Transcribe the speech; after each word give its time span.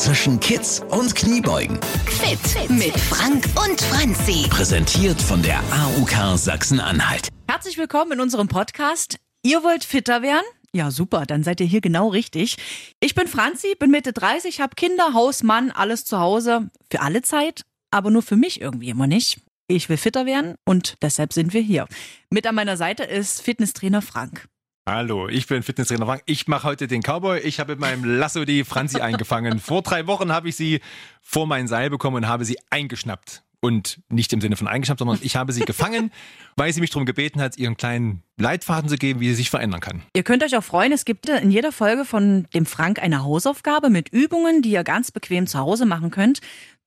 zwischen 0.00 0.40
Kids 0.40 0.80
und 0.88 1.14
Kniebeugen. 1.14 1.78
Fit 2.06 2.70
mit 2.70 2.98
Frank 2.98 3.44
und 3.62 3.78
Franzi. 3.82 4.48
Präsentiert 4.48 5.20
von 5.20 5.42
der 5.42 5.58
AUK 5.58 6.38
Sachsen-Anhalt. 6.38 7.28
Herzlich 7.46 7.76
willkommen 7.76 8.12
in 8.12 8.20
unserem 8.20 8.48
Podcast. 8.48 9.18
Ihr 9.42 9.62
wollt 9.62 9.84
fitter 9.84 10.22
werden? 10.22 10.46
Ja, 10.72 10.90
super, 10.90 11.26
dann 11.26 11.42
seid 11.42 11.60
ihr 11.60 11.66
hier 11.66 11.82
genau 11.82 12.08
richtig. 12.08 12.56
Ich 13.00 13.14
bin 13.14 13.28
Franzi, 13.28 13.74
bin 13.78 13.90
Mitte 13.90 14.14
30, 14.14 14.62
habe 14.62 14.74
Kinder, 14.74 15.12
Haus, 15.12 15.42
Mann, 15.42 15.70
alles 15.70 16.06
zu 16.06 16.18
Hause. 16.18 16.70
Für 16.90 17.02
alle 17.02 17.20
Zeit, 17.20 17.62
aber 17.90 18.10
nur 18.10 18.22
für 18.22 18.36
mich 18.36 18.62
irgendwie 18.62 18.88
immer 18.88 19.06
nicht. 19.06 19.40
Ich 19.66 19.90
will 19.90 19.98
fitter 19.98 20.24
werden 20.24 20.54
und 20.64 20.96
deshalb 21.02 21.34
sind 21.34 21.52
wir 21.52 21.60
hier. 21.60 21.86
Mit 22.30 22.46
an 22.46 22.54
meiner 22.54 22.78
Seite 22.78 23.04
ist 23.04 23.42
Fitnesstrainer 23.42 24.00
Frank. 24.00 24.48
Hallo, 24.92 25.28
ich 25.28 25.46
bin 25.46 25.62
Fitnesstrainer 25.62 26.04
Frank. 26.04 26.22
Ich 26.26 26.48
mache 26.48 26.66
heute 26.66 26.88
den 26.88 27.00
Cowboy. 27.00 27.38
Ich 27.38 27.60
habe 27.60 27.74
mit 27.74 27.80
meinem 27.80 28.02
Lasso 28.02 28.44
die 28.44 28.64
Franzi 28.64 29.00
eingefangen. 29.00 29.60
Vor 29.60 29.82
drei 29.82 30.08
Wochen 30.08 30.32
habe 30.32 30.48
ich 30.48 30.56
sie 30.56 30.80
vor 31.22 31.46
mein 31.46 31.68
Seil 31.68 31.90
bekommen 31.90 32.16
und 32.16 32.26
habe 32.26 32.44
sie 32.44 32.58
eingeschnappt. 32.70 33.44
Und 33.60 34.00
nicht 34.08 34.32
im 34.32 34.40
Sinne 34.40 34.56
von 34.56 34.66
eingeschnappt, 34.66 34.98
sondern 34.98 35.20
ich 35.22 35.36
habe 35.36 35.52
sie 35.52 35.60
gefangen, 35.60 36.10
weil 36.56 36.72
sie 36.72 36.80
mich 36.80 36.90
darum 36.90 37.06
gebeten 37.06 37.40
hat, 37.40 37.56
ihren 37.56 37.76
kleinen 37.76 38.24
Leitfaden 38.36 38.90
zu 38.90 38.96
geben, 38.96 39.20
wie 39.20 39.28
sie 39.28 39.36
sich 39.36 39.50
verändern 39.50 39.80
kann. 39.80 40.02
Ihr 40.12 40.24
könnt 40.24 40.42
euch 40.42 40.56
auch 40.56 40.64
freuen, 40.64 40.90
es 40.90 41.04
gibt 41.04 41.28
in 41.28 41.52
jeder 41.52 41.70
Folge 41.70 42.04
von 42.04 42.48
dem 42.52 42.66
Frank 42.66 43.00
eine 43.00 43.22
Hausaufgabe 43.22 43.90
mit 43.90 44.08
Übungen, 44.08 44.60
die 44.60 44.70
ihr 44.70 44.82
ganz 44.82 45.12
bequem 45.12 45.46
zu 45.46 45.60
Hause 45.60 45.86
machen 45.86 46.10
könnt. 46.10 46.40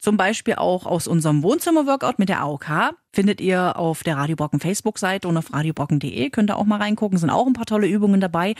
Zum 0.03 0.17
Beispiel 0.17 0.55
auch 0.55 0.85
aus 0.85 1.07
unserem 1.07 1.43
Wohnzimmer-Workout 1.43 2.19
mit 2.19 2.27
der 2.27 2.41
AOK. 2.41 2.93
Findet 3.13 3.39
ihr 3.39 3.77
auf 3.77 4.03
der 4.03 4.17
Radio 4.17 4.35
Brocken 4.35 4.59
Facebook-Seite 4.59 5.29
und 5.29 5.37
auf 5.37 5.53
radiobrocken.de. 5.53 6.29
Könnt 6.29 6.51
ihr 6.51 6.57
auch 6.57 6.65
mal 6.65 6.81
reingucken, 6.81 7.17
sind 7.17 7.29
auch 7.29 7.47
ein 7.47 7.53
paar 7.53 7.65
tolle 7.65 7.87
Übungen 7.87 8.19
dabei. 8.19 8.55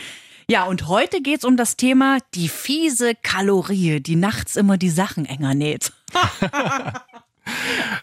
Ja, 0.48 0.64
und 0.64 0.88
heute 0.88 1.20
geht's 1.20 1.44
um 1.44 1.58
das 1.58 1.76
Thema 1.76 2.16
die 2.34 2.48
fiese 2.48 3.12
Kalorie, 3.22 4.00
die 4.00 4.16
nachts 4.16 4.56
immer 4.56 4.78
die 4.78 4.88
Sachen 4.88 5.26
enger 5.26 5.54
näht. 5.54 5.92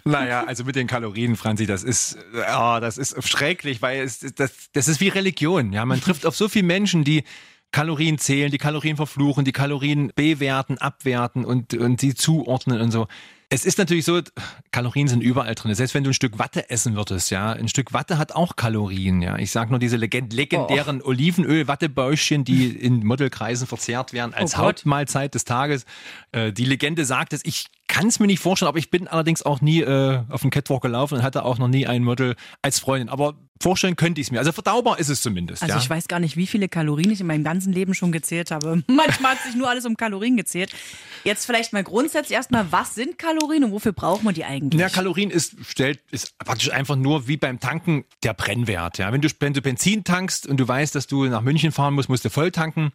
Naja, 0.04 0.44
also 0.44 0.64
mit 0.64 0.76
den 0.76 0.86
Kalorien, 0.86 1.36
Franzi, 1.36 1.66
das 1.66 1.84
ist, 1.84 2.16
oh, 2.34 2.78
das 2.80 3.00
ist 3.00 3.28
schrecklich, 3.28 3.82
weil 3.82 4.02
es, 4.02 4.20
das, 4.20 4.52
das 4.74 4.88
ist 4.88 5.02
wie 5.02 5.08
Religion. 5.08 5.74
Ja, 5.74 5.84
man 5.86 6.00
trifft 6.00 6.28
auf 6.28 6.36
so 6.36 6.48
viele 6.48 6.68
Menschen, 6.68 7.04
die 7.04 7.24
Kalorien 7.72 8.18
zählen, 8.18 8.52
die 8.52 8.58
Kalorien 8.58 8.98
verfluchen, 8.98 9.46
die 9.46 9.52
Kalorien 9.52 10.12
bewerten, 10.16 10.78
abwerten 10.78 11.46
und, 11.46 11.74
und 11.74 12.02
sie 12.02 12.16
zuordnen 12.16 12.82
und 12.82 12.92
so. 12.92 13.08
Es 13.54 13.66
ist 13.66 13.78
natürlich 13.78 14.06
so, 14.06 14.22
Kalorien 14.72 15.10
sind 15.10 15.22
überall 15.22 15.56
drin. 15.56 15.76
Selbst 15.76 15.94
wenn 15.94 16.06
du 16.06 16.12
ein 16.12 16.14
Stück 16.14 16.40
Watte 16.40 16.70
essen 16.70 16.96
würdest, 16.96 17.32
ja, 17.32 17.52
ein 17.52 17.68
Stück 17.68 17.92
Watte 17.92 18.18
hat 18.18 18.34
auch 18.34 18.56
Kalorien, 18.56 19.22
ja. 19.22 19.38
Ich 19.38 19.52
sag 19.52 19.70
nur 19.70 19.80
diese 19.80 19.98
legend 19.98 20.32
legendären 20.32 21.02
oh. 21.02 21.10
Olivenöl-Wattebäuschen, 21.10 22.46
die 22.46 22.70
in 22.70 23.06
Modelkreisen 23.06 23.68
verzehrt 23.68 24.14
werden 24.14 24.34
als 24.34 24.56
oh 24.56 24.60
Hauptmahlzeit 24.60 25.36
des 25.36 25.44
Tages. 25.44 25.86
Äh, 26.32 26.54
die 26.54 26.64
Legende 26.64 27.04
sagt 27.04 27.34
es, 27.34 27.44
ich 27.44 27.66
kann 27.92 28.08
es 28.08 28.20
mir 28.20 28.28
nicht 28.28 28.40
vorstellen, 28.40 28.70
aber 28.70 28.80
ich 28.80 28.90
bin 28.90 29.10
allerdings 29.10 29.44
auch 29.44 29.60
nie 29.60 29.82
äh, 29.82 30.22
auf 30.30 30.42
dem 30.42 30.50
Catwalk 30.50 30.82
gelaufen 30.82 31.16
und 31.16 31.24
hatte 31.24 31.44
auch 31.44 31.58
noch 31.58 31.68
nie 31.68 31.86
ein 31.86 32.04
Model 32.04 32.36
als 32.62 32.80
Freundin. 32.80 33.10
Aber 33.10 33.36
vorstellen 33.62 33.98
könnte 33.98 34.22
ich 34.22 34.28
es 34.28 34.32
mir. 34.32 34.40
Also 34.40 34.54
verdaubar 34.54 34.98
ist 34.98 35.10
es 35.10 35.22
zumindest. 35.22 35.62
Also 35.62 35.76
ja? 35.76 35.82
ich 35.82 35.90
weiß 35.90 36.08
gar 36.08 36.22
nicht, 36.22 36.38
wie 36.38 36.48
viele 36.48 36.70
Kalorien 36.70 37.12
ich 37.12 37.20
in 37.20 37.28
meinem 37.28 37.44
ganzen 37.44 37.74
Leben 37.74 37.94
schon 37.94 38.14
gezählt 38.14 38.50
habe. 38.50 38.82
Manchmal 38.88 39.34
hat 39.34 39.44
sich 39.44 39.56
nur 39.56 39.70
alles 39.70 39.86
um 39.86 39.98
Kalorien 39.98 40.38
gezählt. 40.38 40.74
Jetzt 41.26 41.46
vielleicht 41.46 41.74
mal 41.74 41.84
grundsätzlich 41.84 42.36
erstmal, 42.36 42.72
was 42.72 42.96
sind 42.96 43.20
Kalorien 43.20 43.66
und 43.66 43.72
wofür 43.74 43.92
braucht 43.92 44.24
man 44.24 44.34
die 44.34 44.46
eigentlich? 44.46 44.80
Ja, 44.80 44.88
Kalorien 44.88 45.30
ist, 45.30 45.58
stellt, 45.66 46.00
ist 46.12 46.38
praktisch 46.40 46.72
einfach 46.72 46.96
nur 46.96 47.28
wie 47.28 47.36
beim 47.36 47.60
Tanken 47.60 48.06
der 48.24 48.34
Brennwert. 48.34 49.00
Ja? 49.00 49.12
Wenn, 49.12 49.20
du, 49.20 49.28
wenn 49.42 49.54
du 49.54 49.62
Benzin 49.62 50.06
tankst 50.06 50.48
und 50.48 50.62
du 50.62 50.68
weißt, 50.68 50.96
dass 50.96 51.08
du 51.08 51.26
nach 51.26 51.42
München 51.42 51.74
fahren 51.74 51.94
musst, 51.94 52.08
musst 52.08 52.24
du 52.24 52.30
voll 52.30 52.52
tanken. 52.52 52.94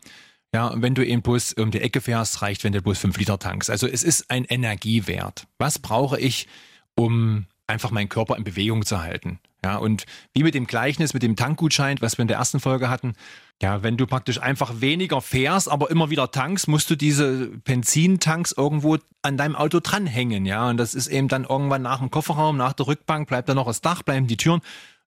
Ja, 0.57 0.73
wenn 0.75 0.95
du 0.95 1.05
eben 1.05 1.21
bloß 1.21 1.53
um 1.59 1.71
die 1.71 1.83
Ecke 1.83 2.01
fährst, 2.01 2.41
reicht, 2.41 2.65
wenn 2.65 2.73
du 2.73 2.81
bloß 2.81 2.97
fünf 2.99 3.19
Liter 3.19 3.39
tankst. 3.39 3.69
Also 3.69 3.87
es 3.87 4.03
ist 4.03 4.31
ein 4.31 4.47
Energiewert. 4.47 5.47
Was 5.59 5.79
brauche 5.79 6.19
ich, 6.19 6.49
um 6.95 7.45
einfach 7.67 7.91
meinen 7.91 8.09
Körper 8.09 8.39
in 8.39 8.45
Bewegung 8.45 8.87
zu 8.87 9.03
halten? 9.03 9.39
Ja, 9.63 9.77
und 9.77 10.07
wie 10.33 10.43
mit 10.43 10.55
dem 10.55 10.67
Gleichnis, 10.67 11.13
mit 11.13 11.23
dem 11.23 11.37
Tankgutschein, 11.37 11.99
was 12.01 12.17
wir 12.17 12.23
in 12.23 12.29
der 12.29 12.39
ersten 12.39 12.59
Folge 12.59 12.89
hatten, 12.89 13.13
ja, 13.61 13.83
wenn 13.83 13.99
du 13.99 14.07
praktisch 14.07 14.41
einfach 14.41 14.81
weniger 14.81 15.21
fährst, 15.21 15.71
aber 15.71 15.91
immer 15.91 16.09
wieder 16.09 16.31
tankst, 16.31 16.69
musst 16.69 16.89
du 16.89 16.97
diese 16.97 17.49
Benzintanks 17.49 18.53
irgendwo 18.53 18.97
an 19.21 19.37
deinem 19.37 19.57
Auto 19.57 19.81
dranhängen, 19.81 20.47
ja. 20.47 20.71
Und 20.71 20.79
das 20.79 20.95
ist 20.95 21.09
eben 21.09 21.29
dann 21.29 21.45
irgendwann 21.45 21.83
nach 21.83 21.99
dem 21.99 22.11
Kofferraum, 22.11 22.57
nach 22.57 22.73
der 22.73 22.87
Rückbank, 22.87 23.29
bleibt 23.29 23.51
da 23.51 23.55
noch 23.55 23.67
das 23.67 23.83
Dach, 23.83 24.03
bleiben 24.03 24.27
die 24.27 24.39
Türen. 24.39 24.63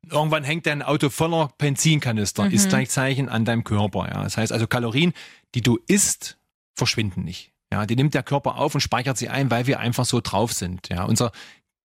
Irgendwann 0.10 0.44
hängt 0.44 0.66
dein 0.66 0.82
Auto 0.82 1.10
voller 1.10 1.52
Benzinkanister, 1.58 2.46
mhm. 2.46 2.52
ist 2.52 2.70
gleich 2.70 2.90
Zeichen 2.90 3.30
an 3.30 3.46
deinem 3.46 3.64
Körper. 3.64 4.08
Ja. 4.08 4.24
Das 4.24 4.38
heißt 4.38 4.52
also, 4.52 4.68
Kalorien, 4.68 5.14
die 5.56 5.62
du 5.62 5.80
isst, 5.88 6.38
verschwinden 6.76 7.24
nicht. 7.24 7.52
Ja, 7.72 7.86
die 7.86 7.96
nimmt 7.96 8.14
der 8.14 8.24
Körper 8.24 8.56
auf 8.56 8.74
und 8.74 8.82
speichert 8.82 9.18
sie 9.18 9.30
ein, 9.30 9.52
weil 9.52 9.68
wir 9.68 9.80
einfach 9.80 10.06
so 10.06 10.22
drauf 10.22 10.54
sind. 10.54 10.90
Ja, 10.90 11.04
unser 11.04 11.32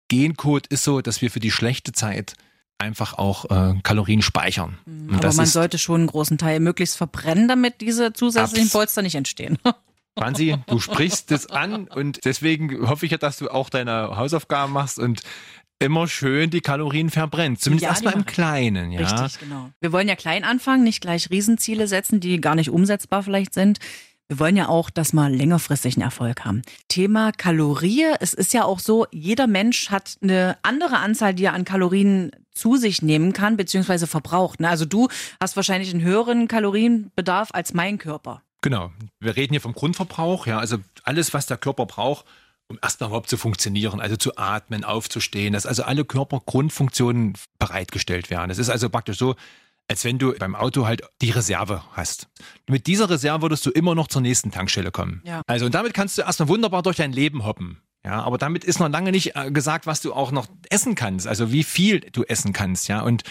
Gencode 0.09 0.67
ist 0.67 0.83
so, 0.83 1.01
dass 1.01 1.21
wir 1.21 1.31
für 1.31 1.39
die 1.39 1.51
schlechte 1.51 1.91
Zeit 1.93 2.35
einfach 2.77 3.13
auch 3.13 3.45
äh, 3.45 3.79
Kalorien 3.81 4.21
speichern. 4.21 4.77
Mhm, 4.85 5.15
aber 5.15 5.33
man 5.33 5.45
sollte 5.45 5.77
schon 5.77 6.01
einen 6.01 6.07
großen 6.07 6.37
Teil 6.37 6.59
möglichst 6.59 6.97
verbrennen, 6.97 7.47
damit 7.47 7.81
diese 7.81 8.13
zusätzlichen 8.13 8.69
Polster 8.69 9.01
nicht 9.01 9.15
entstehen. 9.15 9.57
Franzi, 10.17 10.57
du 10.67 10.79
sprichst 10.79 11.31
es 11.31 11.47
an 11.49 11.87
und 11.87 12.25
deswegen 12.25 12.89
hoffe 12.89 13.05
ich 13.05 13.13
ja, 13.13 13.17
dass 13.17 13.37
du 13.37 13.49
auch 13.49 13.69
deine 13.69 14.17
Hausaufgaben 14.17 14.73
machst 14.73 14.99
und 14.99 15.21
immer 15.81 16.07
schön 16.07 16.49
die 16.49 16.61
Kalorien 16.61 17.09
verbrennt. 17.09 17.61
Zumindest 17.61 17.83
ja, 17.83 17.89
erstmal 17.89 18.13
im 18.13 18.25
Kleinen, 18.25 18.91
ja. 18.91 19.01
Richtig, 19.01 19.39
genau. 19.39 19.69
Wir 19.79 19.91
wollen 19.91 20.07
ja 20.07 20.15
klein 20.15 20.43
anfangen, 20.43 20.83
nicht 20.83 21.01
gleich 21.01 21.29
Riesenziele 21.29 21.87
setzen, 21.87 22.19
die 22.19 22.39
gar 22.39 22.55
nicht 22.55 22.69
umsetzbar 22.69 23.23
vielleicht 23.23 23.53
sind. 23.53 23.79
Wir 24.31 24.39
wollen 24.39 24.55
ja 24.55 24.69
auch, 24.69 24.89
dass 24.89 25.11
wir 25.11 25.29
längerfristig 25.29 25.95
einen 25.95 26.03
Erfolg 26.03 26.45
haben. 26.45 26.61
Thema 26.87 27.33
Kalorie. 27.33 28.05
Es 28.21 28.33
ist 28.33 28.53
ja 28.53 28.63
auch 28.63 28.79
so, 28.79 29.05
jeder 29.11 29.45
Mensch 29.45 29.89
hat 29.89 30.15
eine 30.21 30.57
andere 30.63 30.99
Anzahl, 30.99 31.33
die 31.33 31.43
er 31.43 31.53
an 31.53 31.65
Kalorien 31.65 32.31
zu 32.53 32.77
sich 32.77 33.01
nehmen 33.01 33.33
kann, 33.33 33.57
beziehungsweise 33.57 34.07
verbraucht. 34.07 34.61
Ne? 34.61 34.69
Also 34.69 34.85
du 34.85 35.09
hast 35.41 35.57
wahrscheinlich 35.57 35.93
einen 35.93 36.03
höheren 36.03 36.47
Kalorienbedarf 36.47 37.49
als 37.51 37.73
mein 37.73 37.97
Körper. 37.97 38.41
Genau. 38.61 38.91
Wir 39.19 39.35
reden 39.35 39.51
hier 39.51 39.61
vom 39.61 39.73
Grundverbrauch. 39.73 40.47
Ja, 40.47 40.59
also 40.59 40.77
alles, 41.03 41.33
was 41.33 41.47
der 41.47 41.57
Körper 41.57 41.85
braucht, 41.85 42.25
um 42.71 42.79
erstmal 42.81 43.09
überhaupt 43.09 43.29
zu 43.29 43.37
funktionieren, 43.37 43.99
also 43.99 44.15
zu 44.15 44.37
atmen, 44.37 44.83
aufzustehen, 44.83 45.53
dass 45.53 45.65
also 45.65 45.83
alle 45.83 46.05
Körpergrundfunktionen 46.05 47.33
bereitgestellt 47.59 48.29
werden. 48.29 48.49
Es 48.49 48.57
ist 48.57 48.69
also 48.69 48.89
praktisch 48.89 49.17
so, 49.17 49.35
als 49.87 50.05
wenn 50.05 50.17
du 50.17 50.33
beim 50.33 50.55
Auto 50.55 50.85
halt 50.85 51.03
die 51.21 51.31
Reserve 51.31 51.83
hast. 51.91 52.29
Mit 52.67 52.87
dieser 52.87 53.09
Reserve 53.09 53.43
würdest 53.43 53.65
du 53.65 53.71
immer 53.71 53.93
noch 53.93 54.07
zur 54.07 54.21
nächsten 54.21 54.51
Tankstelle 54.51 54.91
kommen. 54.91 55.21
Ja. 55.25 55.41
Also 55.47 55.65
und 55.65 55.75
damit 55.75 55.93
kannst 55.93 56.17
du 56.17 56.21
erstmal 56.21 56.47
wunderbar 56.47 56.81
durch 56.81 56.97
dein 56.97 57.11
Leben 57.11 57.45
hoppen. 57.45 57.81
Ja, 58.03 58.23
aber 58.23 58.39
damit 58.39 58.63
ist 58.63 58.79
noch 58.79 58.89
lange 58.89 59.11
nicht 59.11 59.35
äh, 59.35 59.51
gesagt, 59.51 59.85
was 59.85 60.01
du 60.01 60.13
auch 60.13 60.31
noch 60.31 60.47
essen 60.69 60.95
kannst, 60.95 61.27
also 61.27 61.51
wie 61.51 61.63
viel 61.63 61.99
du 61.99 62.23
essen 62.23 62.51
kannst, 62.51 62.87
ja. 62.87 63.01
Und 63.01 63.23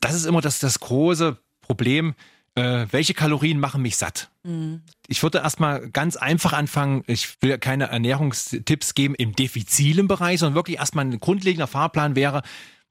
das 0.00 0.14
ist 0.14 0.24
immer 0.24 0.40
das, 0.40 0.60
das 0.60 0.80
große 0.80 1.36
Problem, 1.60 2.14
äh, 2.56 2.86
welche 2.90 3.14
Kalorien 3.14 3.58
machen 3.58 3.82
mich 3.82 3.96
satt? 3.96 4.30
Mhm. 4.44 4.82
Ich 5.08 5.22
würde 5.22 5.38
erstmal 5.38 5.88
ganz 5.90 6.16
einfach 6.16 6.52
anfangen. 6.52 7.02
Ich 7.06 7.42
will 7.42 7.50
ja 7.50 7.58
keine 7.58 7.86
Ernährungstipps 7.86 8.94
geben 8.94 9.14
im 9.16 9.34
defizilen 9.34 10.06
Bereich, 10.08 10.40
sondern 10.40 10.54
wirklich 10.54 10.78
erstmal 10.78 11.04
ein 11.04 11.18
grundlegender 11.18 11.66
Fahrplan 11.66 12.14
wäre. 12.16 12.42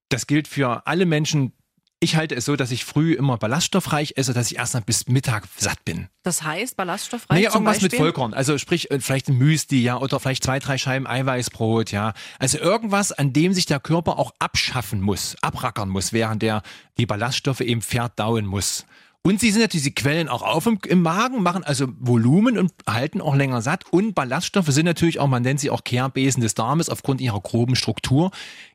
Das 0.10 0.28
gilt 0.28 0.48
für 0.48 0.86
alle 0.86 1.06
Menschen. 1.06 1.54
Ich 2.02 2.18
halte 2.18 2.36
es 2.36 2.44
so, 2.44 2.58
dass 2.58 2.72
ich 2.72 2.84
früh 2.84 3.14
immer 3.14 3.38
ballaststoffreich 3.38 4.16
esse, 4.18 4.34
dass 4.34 4.52
ich 4.52 4.58
erstmal 4.58 4.84
bis 4.84 5.08
Mittag 5.08 5.48
satt 5.56 5.86
bin. 5.86 6.10
Das 6.24 6.44
heißt, 6.44 6.76
ballaststoffreich 6.76 7.30
naja, 7.30 7.54
irgendwas 7.54 7.78
Beispiel? 7.78 7.92
mit 7.92 7.98
Vollkorn. 7.98 8.34
Also 8.34 8.58
sprich, 8.58 8.92
äh, 8.92 9.00
vielleicht 9.00 9.30
ein 9.30 9.38
Müsli, 9.38 9.82
ja, 9.82 9.98
oder 9.98 10.20
vielleicht 10.20 10.44
zwei, 10.44 10.60
drei 10.60 10.78
Scheiben 10.78 11.08
Eiweißbrot, 11.08 11.94
ja. 11.94 12.14
Also 12.40 12.58
irgendwas, 12.58 13.14
an 13.14 13.32
dem 13.32 13.54
sich 13.54 13.66
der 13.66 13.80
Körper 13.80 14.20
auch 14.20 14.34
abschaffen 14.40 15.00
muss, 15.00 15.38
abrackern 15.42 15.88
muss, 15.88 16.12
während 16.12 16.42
der 16.42 16.62
die 16.98 17.06
Ballaststoffe 17.06 17.62
eben 17.62 17.82
verdauen 17.82 18.46
muss. 18.46 18.86
Und 19.26 19.40
sie 19.40 19.52
sind 19.52 19.62
natürlich, 19.62 19.86
sie 19.86 19.96
quellen 19.96 20.28
auch 20.28 20.42
auf 20.42 20.66
im, 20.66 20.80
im, 20.86 21.02
Magen, 21.02 21.42
machen 21.42 21.64
also 21.64 21.88
Volumen 21.98 22.58
und 22.58 22.74
halten 22.86 23.22
auch 23.22 23.36
länger 23.36 23.62
satt. 23.62 23.86
Und 23.90 24.16
Ballaststoffe 24.16 24.68
sind 24.68 24.86
natürlich 24.86 25.22
auch, 25.22 25.28
man 25.28 25.44
nennt 25.44 25.62
sie 25.62 25.70
auch 25.70 25.86
Kehrbesen 25.86 26.42
des 26.42 26.56
Darmes 26.56 26.90
aufgrund 26.90 27.22
ihrer 27.22 27.40
groben 27.40 27.78
Struktur, 27.78 28.32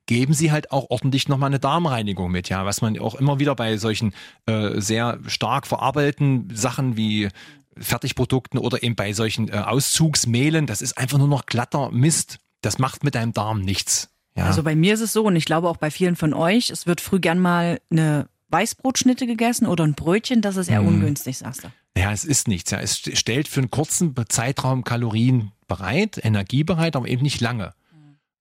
geben 0.07 0.33
sie 0.33 0.51
halt 0.51 0.73
auch 0.73 0.87
ordentlich 0.89 1.29
nochmal 1.29 1.49
eine 1.49 1.61
Darmreinigung 1.61 2.31
mit, 2.31 2.49
ja, 2.49 2.65
was 2.65 2.81
man 2.81 2.99
auch 2.99 3.15
immer 3.15 3.39
wieder 3.39 3.55
bei 3.55 3.77
solchen 3.77 4.15
äh, 4.47 4.81
sehr 4.81 5.19
stark 5.27 5.67
verarbeiteten 5.67 6.49
Sachen 6.55 6.97
wie 6.97 7.29
Fertigprodukten 7.77 8.59
oder 8.59 8.83
eben 8.83 8.97
bei 8.97 9.13
solchen 9.13 9.51
äh, 9.51 9.59
Auszugsmehlen, 9.59 10.67
das 10.67 10.81
ist 10.81 10.97
einfach 10.97 11.19
nur 11.19 11.29
noch 11.29 11.45
glatter 11.45 11.91
Mist. 11.91 12.39
Das 12.63 12.79
macht 12.79 13.05
mit 13.05 13.15
deinem 13.15 13.35
Darm 13.35 13.61
nichts. 13.61 14.09
Ja. 14.35 14.47
Also 14.47 14.63
bei 14.63 14.75
mir 14.75 14.95
ist 14.95 15.01
es 15.01 15.13
so 15.13 15.25
und 15.25 15.37
ich 15.37 15.45
glaube 15.45 15.69
auch 15.69 15.77
bei 15.77 15.91
vielen 15.91 16.17
von 16.17 16.33
euch, 16.33 16.71
es 16.71 16.87
wird 16.87 17.03
früh 17.03 17.21
gern 17.21 17.39
mal 17.39 17.81
eine 17.91 18.29
Weißbrotschnitte 18.51 19.27
gegessen 19.27 19.67
oder 19.67 19.85
ein 19.85 19.95
Brötchen, 19.95 20.41
das 20.41 20.57
ist 20.57 20.69
eher 20.69 20.81
hm. 20.81 20.89
ungünstig, 20.89 21.39
sagst 21.39 21.65
du. 21.65 21.69
Ja, 21.97 22.13
es 22.13 22.25
ist 22.25 22.49
nichts. 22.49 22.71
Ja. 22.71 22.81
Es 22.81 22.99
stellt 22.99 23.49
für 23.49 23.61
einen 23.61 23.71
kurzen 23.71 24.15
Zeitraum 24.29 24.85
Kalorien 24.85 25.53
bereit, 25.67 26.19
energiebereit, 26.23 26.97
aber 26.97 27.09
eben 27.09 27.23
nicht 27.23 27.41
lange. 27.41 27.75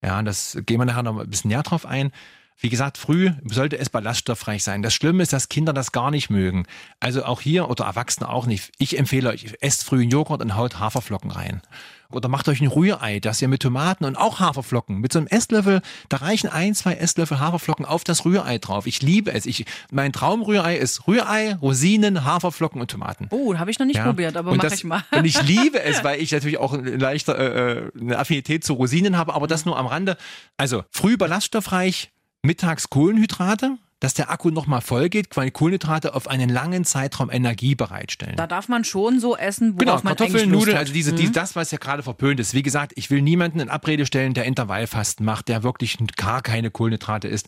Ja, 0.03 0.21
das 0.21 0.57
gehen 0.65 0.79
wir 0.79 0.85
nachher 0.85 1.03
noch 1.03 1.17
ein 1.17 1.29
bisschen 1.29 1.49
näher 1.49 1.63
drauf 1.63 1.85
ein. 1.85 2.11
Wie 2.59 2.69
gesagt, 2.69 2.97
früh 2.97 3.31
sollte 3.45 3.77
es 3.77 3.89
ballaststoffreich 3.89 4.63
sein. 4.63 4.81
Das 4.81 4.93
Schlimme 4.93 5.21
ist, 5.21 5.31
dass 5.31 5.47
Kinder 5.49 5.73
das 5.73 5.91
gar 5.91 6.09
nicht 6.09 6.29
mögen. 6.31 6.65
Also 6.99 7.23
auch 7.23 7.39
hier 7.41 7.69
oder 7.69 7.85
Erwachsene 7.85 8.27
auch 8.27 8.47
nicht. 8.47 8.71
Ich 8.79 8.97
empfehle 8.97 9.29
euch, 9.29 9.53
esst 9.61 9.83
früh 9.83 10.01
einen 10.01 10.09
Joghurt 10.09 10.41
und 10.41 10.55
haut 10.55 10.79
Haferflocken 10.79 11.29
rein. 11.29 11.61
Oder 12.09 12.29
macht 12.29 12.47
euch 12.47 12.61
ein 12.61 12.67
Rührei, 12.67 13.19
das 13.19 13.41
ihr 13.41 13.47
mit 13.49 13.61
Tomaten 13.61 14.05
und 14.05 14.15
auch 14.15 14.39
Haferflocken, 14.39 14.99
mit 14.99 15.11
so 15.11 15.19
einem 15.19 15.27
Esslöffel, 15.27 15.81
da 16.07 16.17
reichen 16.17 16.49
ein, 16.49 16.73
zwei 16.73 16.93
Esslöffel 16.93 17.39
Haferflocken 17.39 17.85
auf 17.85 18.05
das 18.05 18.23
Rührei 18.23 18.59
drauf. 18.59 18.87
Ich 18.87 19.01
liebe 19.01 19.33
es. 19.33 19.45
Ich, 19.45 19.65
mein 19.91 20.13
Traumrührei 20.13 20.77
ist 20.77 21.05
Rührei, 21.07 21.55
Rosinen, 21.55 22.23
Haferflocken 22.23 22.79
und 22.79 22.89
Tomaten. 22.89 23.27
Oh, 23.31 23.55
habe 23.57 23.69
ich 23.71 23.77
noch 23.77 23.85
nicht 23.85 23.97
Ja. 23.97 24.05
probiert, 24.05 24.37
aber 24.37 24.55
mache 24.55 24.73
ich 24.73 24.83
mal. 24.85 25.03
Und 25.11 25.25
ich 25.25 25.41
liebe 25.43 25.81
es, 25.83 26.01
weil 26.03 26.21
ich 26.21 26.31
natürlich 26.31 26.57
auch 26.59 26.73
eine 26.73 26.95
leichter 26.95 27.37
äh, 27.37 27.91
eine 27.99 28.17
Affinität 28.17 28.63
zu 28.63 28.73
Rosinen 28.73 29.17
habe, 29.17 29.33
aber 29.33 29.45
das 29.47 29.65
nur 29.65 29.77
am 29.77 29.85
Rande. 29.85 30.17
Also 30.55 30.85
früh 30.91 31.17
ballaststoffreich, 31.17 32.11
mittags 32.43 32.89
Kohlenhydrate, 32.89 33.77
dass 33.99 34.13
der 34.13 34.29
Akku 34.29 34.51
nochmal 34.51 34.81
voll 34.81 35.09
geht, 35.09 35.35
weil 35.35 35.49
Kohlenhydrate 35.49 36.13
auf 36.13 36.27
einen 36.27 36.49
langen 36.49 36.85
Zeitraum 36.85 37.31
Energie 37.31 37.73
bereitstellen. 37.73 38.35
Da 38.35 38.45
darf 38.45 38.67
man 38.67 38.83
schon 38.83 39.19
so 39.19 39.35
essen, 39.35 39.73
worauf 39.73 39.79
Genau, 39.79 39.93
man 40.03 40.15
Kartoffeln, 40.15 40.51
Nudeln, 40.51 40.77
also 40.77 40.93
diese, 40.93 41.13
die, 41.13 41.31
das, 41.31 41.55
was 41.55 41.71
ja 41.71 41.77
gerade 41.79 42.03
verpönt 42.03 42.39
ist. 42.39 42.53
Wie 42.53 42.61
gesagt, 42.61 42.93
ich 42.95 43.09
will 43.09 43.21
niemanden 43.21 43.59
in 43.59 43.69
Abrede 43.69 44.05
stellen, 44.05 44.33
der 44.33 44.45
Intervallfasten 44.45 45.25
macht, 45.25 45.47
der 45.47 45.63
wirklich 45.63 45.97
gar 46.15 46.41
keine 46.41 46.69
Kohlenhydrate 46.69 47.27
isst. 47.27 47.47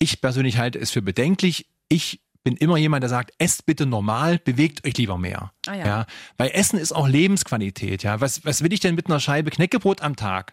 Ich 0.00 0.20
persönlich 0.20 0.58
halte 0.58 0.80
es 0.80 0.90
für 0.90 1.02
bedenklich. 1.02 1.66
Ich 1.88 2.20
bin 2.42 2.56
immer 2.56 2.76
jemand, 2.76 3.02
der 3.02 3.08
sagt, 3.08 3.32
esst 3.38 3.64
bitte 3.64 3.86
normal, 3.86 4.38
bewegt 4.38 4.86
euch 4.86 4.96
lieber 4.98 5.16
mehr. 5.16 5.52
Ah 5.66 5.74
ja. 5.74 6.06
Weil 6.36 6.50
Essen 6.50 6.78
ist 6.78 6.92
auch 6.92 7.08
Lebensqualität. 7.08 8.02
Ja, 8.02 8.20
was, 8.20 8.44
was 8.44 8.62
will 8.62 8.72
ich 8.72 8.80
denn 8.80 8.96
mit 8.96 9.06
einer 9.06 9.18
Scheibe 9.18 9.50
Knäckebrot 9.50 10.02
am 10.02 10.14
Tag? 10.14 10.52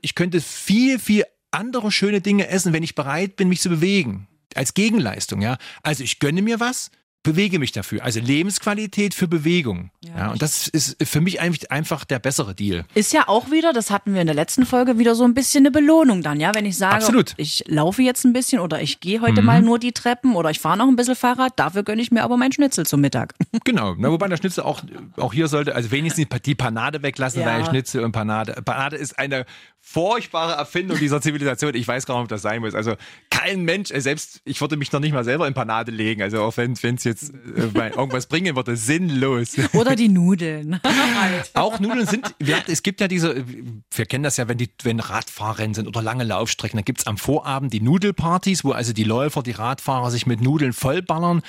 Ich 0.00 0.14
könnte 0.14 0.40
viel, 0.40 0.98
viel 1.00 1.24
andere 1.54 1.90
schöne 1.90 2.20
Dinge 2.20 2.48
essen, 2.48 2.72
wenn 2.72 2.82
ich 2.82 2.94
bereit 2.94 3.36
bin, 3.36 3.48
mich 3.48 3.60
zu 3.60 3.68
bewegen. 3.68 4.28
Als 4.54 4.74
Gegenleistung, 4.74 5.40
ja. 5.40 5.56
Also 5.82 6.04
ich 6.04 6.18
gönne 6.18 6.42
mir 6.42 6.60
was, 6.60 6.90
bewege 7.24 7.58
mich 7.58 7.72
dafür. 7.72 8.04
Also 8.04 8.20
Lebensqualität 8.20 9.14
für 9.14 9.26
Bewegung. 9.26 9.90
Ja, 10.04 10.16
Ja, 10.16 10.30
und 10.30 10.40
das 10.42 10.68
ist 10.68 10.96
für 11.04 11.20
mich 11.20 11.40
eigentlich 11.40 11.72
einfach 11.72 12.04
der 12.04 12.20
bessere 12.20 12.54
Deal. 12.54 12.84
Ist 12.94 13.12
ja 13.12 13.26
auch 13.26 13.50
wieder, 13.50 13.72
das 13.72 13.90
hatten 13.90 14.14
wir 14.14 14.20
in 14.20 14.28
der 14.28 14.36
letzten 14.36 14.64
Folge, 14.66 14.98
wieder 14.98 15.16
so 15.16 15.24
ein 15.24 15.34
bisschen 15.34 15.62
eine 15.62 15.72
Belohnung 15.72 16.22
dann, 16.22 16.38
ja? 16.38 16.54
Wenn 16.54 16.66
ich 16.66 16.76
sage, 16.78 16.94
Absolut. 16.96 17.34
ich 17.36 17.64
laufe 17.66 18.02
jetzt 18.02 18.24
ein 18.24 18.32
bisschen 18.32 18.60
oder 18.60 18.80
ich 18.80 19.00
gehe 19.00 19.20
heute 19.20 19.40
Mhm. 19.40 19.46
mal 19.46 19.62
nur 19.62 19.80
die 19.80 19.90
Treppen 19.92 20.36
oder 20.36 20.50
ich 20.50 20.60
fahre 20.60 20.76
noch 20.78 20.86
ein 20.86 20.94
bisschen 20.94 21.16
Fahrrad, 21.16 21.54
dafür 21.56 21.82
gönne 21.82 22.00
ich 22.02 22.12
mir 22.12 22.22
aber 22.22 22.36
mein 22.36 22.52
Schnitzel 22.52 22.86
zum 22.86 23.00
Mittag. 23.00 23.34
Genau. 23.64 23.94
Na, 23.98 24.10
wobei 24.10 24.28
der 24.28 24.36
Schnitzel 24.36 24.62
auch, 24.62 24.82
auch 25.16 25.32
hier 25.32 25.48
sollte, 25.48 25.74
also 25.74 25.90
wenigstens 25.90 26.28
die- 26.28 26.40
die 26.42 26.54
Panade 26.54 27.02
weglassen, 27.02 27.40
Ja. 27.40 27.46
weil 27.46 27.64
Schnitzel 27.64 28.04
und 28.04 28.12
Panade. 28.12 28.60
Panade 28.64 28.96
ist 28.96 29.18
eine 29.18 29.46
furchtbare 29.80 30.52
Erfindung 30.54 30.98
dieser 30.98 31.20
Zivilisation. 31.20 31.74
Ich 31.74 31.86
weiß 31.88 32.06
gar 32.06 32.14
nicht, 32.16 32.22
ob 32.24 32.28
das 32.28 32.42
sein 32.42 32.60
muss. 32.60 32.74
Also 32.74 32.94
kein 33.34 33.62
Mensch, 33.62 33.90
äh, 33.90 34.00
selbst 34.00 34.40
ich 34.44 34.60
würde 34.60 34.76
mich 34.76 34.92
noch 34.92 35.00
nicht 35.00 35.12
mal 35.12 35.24
selber 35.24 35.46
in 35.48 35.54
Panade 35.54 35.90
legen. 35.90 36.22
Also 36.22 36.42
auch 36.42 36.56
wenn 36.56 36.72
es 36.72 37.04
jetzt 37.04 37.32
äh, 37.32 37.88
irgendwas 37.88 38.26
bringen 38.26 38.56
würde, 38.56 38.76
sinnlos. 38.76 39.56
Oder 39.72 39.96
die 39.96 40.08
Nudeln. 40.08 40.80
Auch 41.54 41.80
Nudeln 41.80 42.06
sind, 42.06 42.34
wir, 42.38 42.62
es 42.66 42.82
gibt 42.82 43.00
ja 43.00 43.08
diese, 43.08 43.44
wir 43.90 44.06
kennen 44.06 44.24
das 44.24 44.36
ja, 44.36 44.48
wenn 44.48 44.58
die, 44.58 44.70
wenn 44.82 45.00
Radfahrrennen 45.00 45.74
sind 45.74 45.88
oder 45.88 46.02
lange 46.02 46.24
Laufstrecken, 46.24 46.76
dann 46.78 46.84
gibt's 46.84 47.06
am 47.06 47.16
Vorabend 47.16 47.72
die 47.72 47.80
Nudelpartys, 47.80 48.64
wo 48.64 48.72
also 48.72 48.92
die 48.92 49.04
Läufer, 49.04 49.42
die 49.42 49.52
Radfahrer 49.52 50.10
sich 50.10 50.26
mit 50.26 50.40
Nudeln 50.40 50.72
vollballern. 50.72 51.42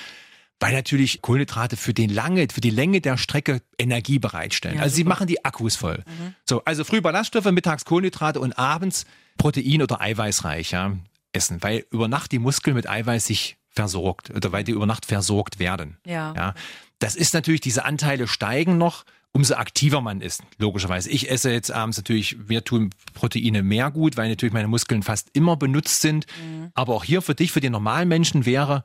Weil 0.60 0.74
natürlich 0.74 1.22
Kohlenhydrate 1.22 1.76
für 1.76 1.94
den 1.94 2.10
lange, 2.10 2.48
für 2.52 2.62
die 2.62 2.70
Länge 2.70 3.02
der 3.02 3.18
Strecke 3.18 3.62
Energie 3.78 4.20
bereitstellen. 4.20 4.78
Ja, 4.78 4.84
also 4.84 4.96
sie 4.96 5.02
super. 5.02 5.10
machen 5.10 5.28
die 5.28 5.44
Akkus 5.44 5.76
voll. 5.76 6.02
So, 6.46 6.64
also 6.64 6.86
früh 6.86 7.02
Ballaststoffe, 7.02 7.52
mittags 7.52 7.84
Kohlenhydrate 7.84 8.40
und 8.40 8.58
abends 8.58 9.06
Protein 9.38 9.82
oder 9.82 10.00
eiweißreich 10.00 10.72
ja, 10.72 10.94
essen, 11.36 11.62
weil 11.62 11.86
über 11.92 12.08
Nacht 12.08 12.32
die 12.32 12.40
Muskeln 12.40 12.76
mit 12.76 12.90
Eiweiß 12.90 13.26
sich 13.26 13.58
versorgt 13.70 14.30
oder 14.32 14.52
weil 14.52 14.64
die 14.64 14.72
über 14.72 14.86
Nacht 14.86 15.06
versorgt 15.06 15.60
werden. 15.60 15.98
Ja. 16.06 16.34
Ja, 16.36 16.54
das 17.00 17.16
ist 17.16 17.34
natürlich, 17.34 17.62
diese 17.62 17.86
Anteile 17.86 18.28
steigen 18.28 18.78
noch, 18.78 19.04
umso 19.34 19.56
aktiver 19.56 20.00
man 20.00 20.22
ist, 20.22 20.44
logischerweise. 20.58 21.10
Ich 21.10 21.30
esse 21.30 21.52
jetzt 21.52 21.70
abends 21.70 21.98
natürlich, 21.98 22.38
mir 22.48 22.64
tun 22.64 22.92
Proteine 23.14 23.64
mehr 23.64 23.92
gut, 23.92 24.16
weil 24.16 24.30
natürlich 24.30 24.54
meine 24.54 24.70
Muskeln 24.70 25.04
fast 25.04 25.30
immer 25.34 25.58
benutzt 25.58 26.00
sind. 26.00 26.26
Aber 26.74 26.94
auch 26.94 27.04
hier 27.04 27.22
für 27.22 27.36
dich, 27.36 27.52
für 27.52 27.60
den 27.60 27.74
normalen 27.74 28.08
Menschen 28.08 28.46
wäre 28.46 28.84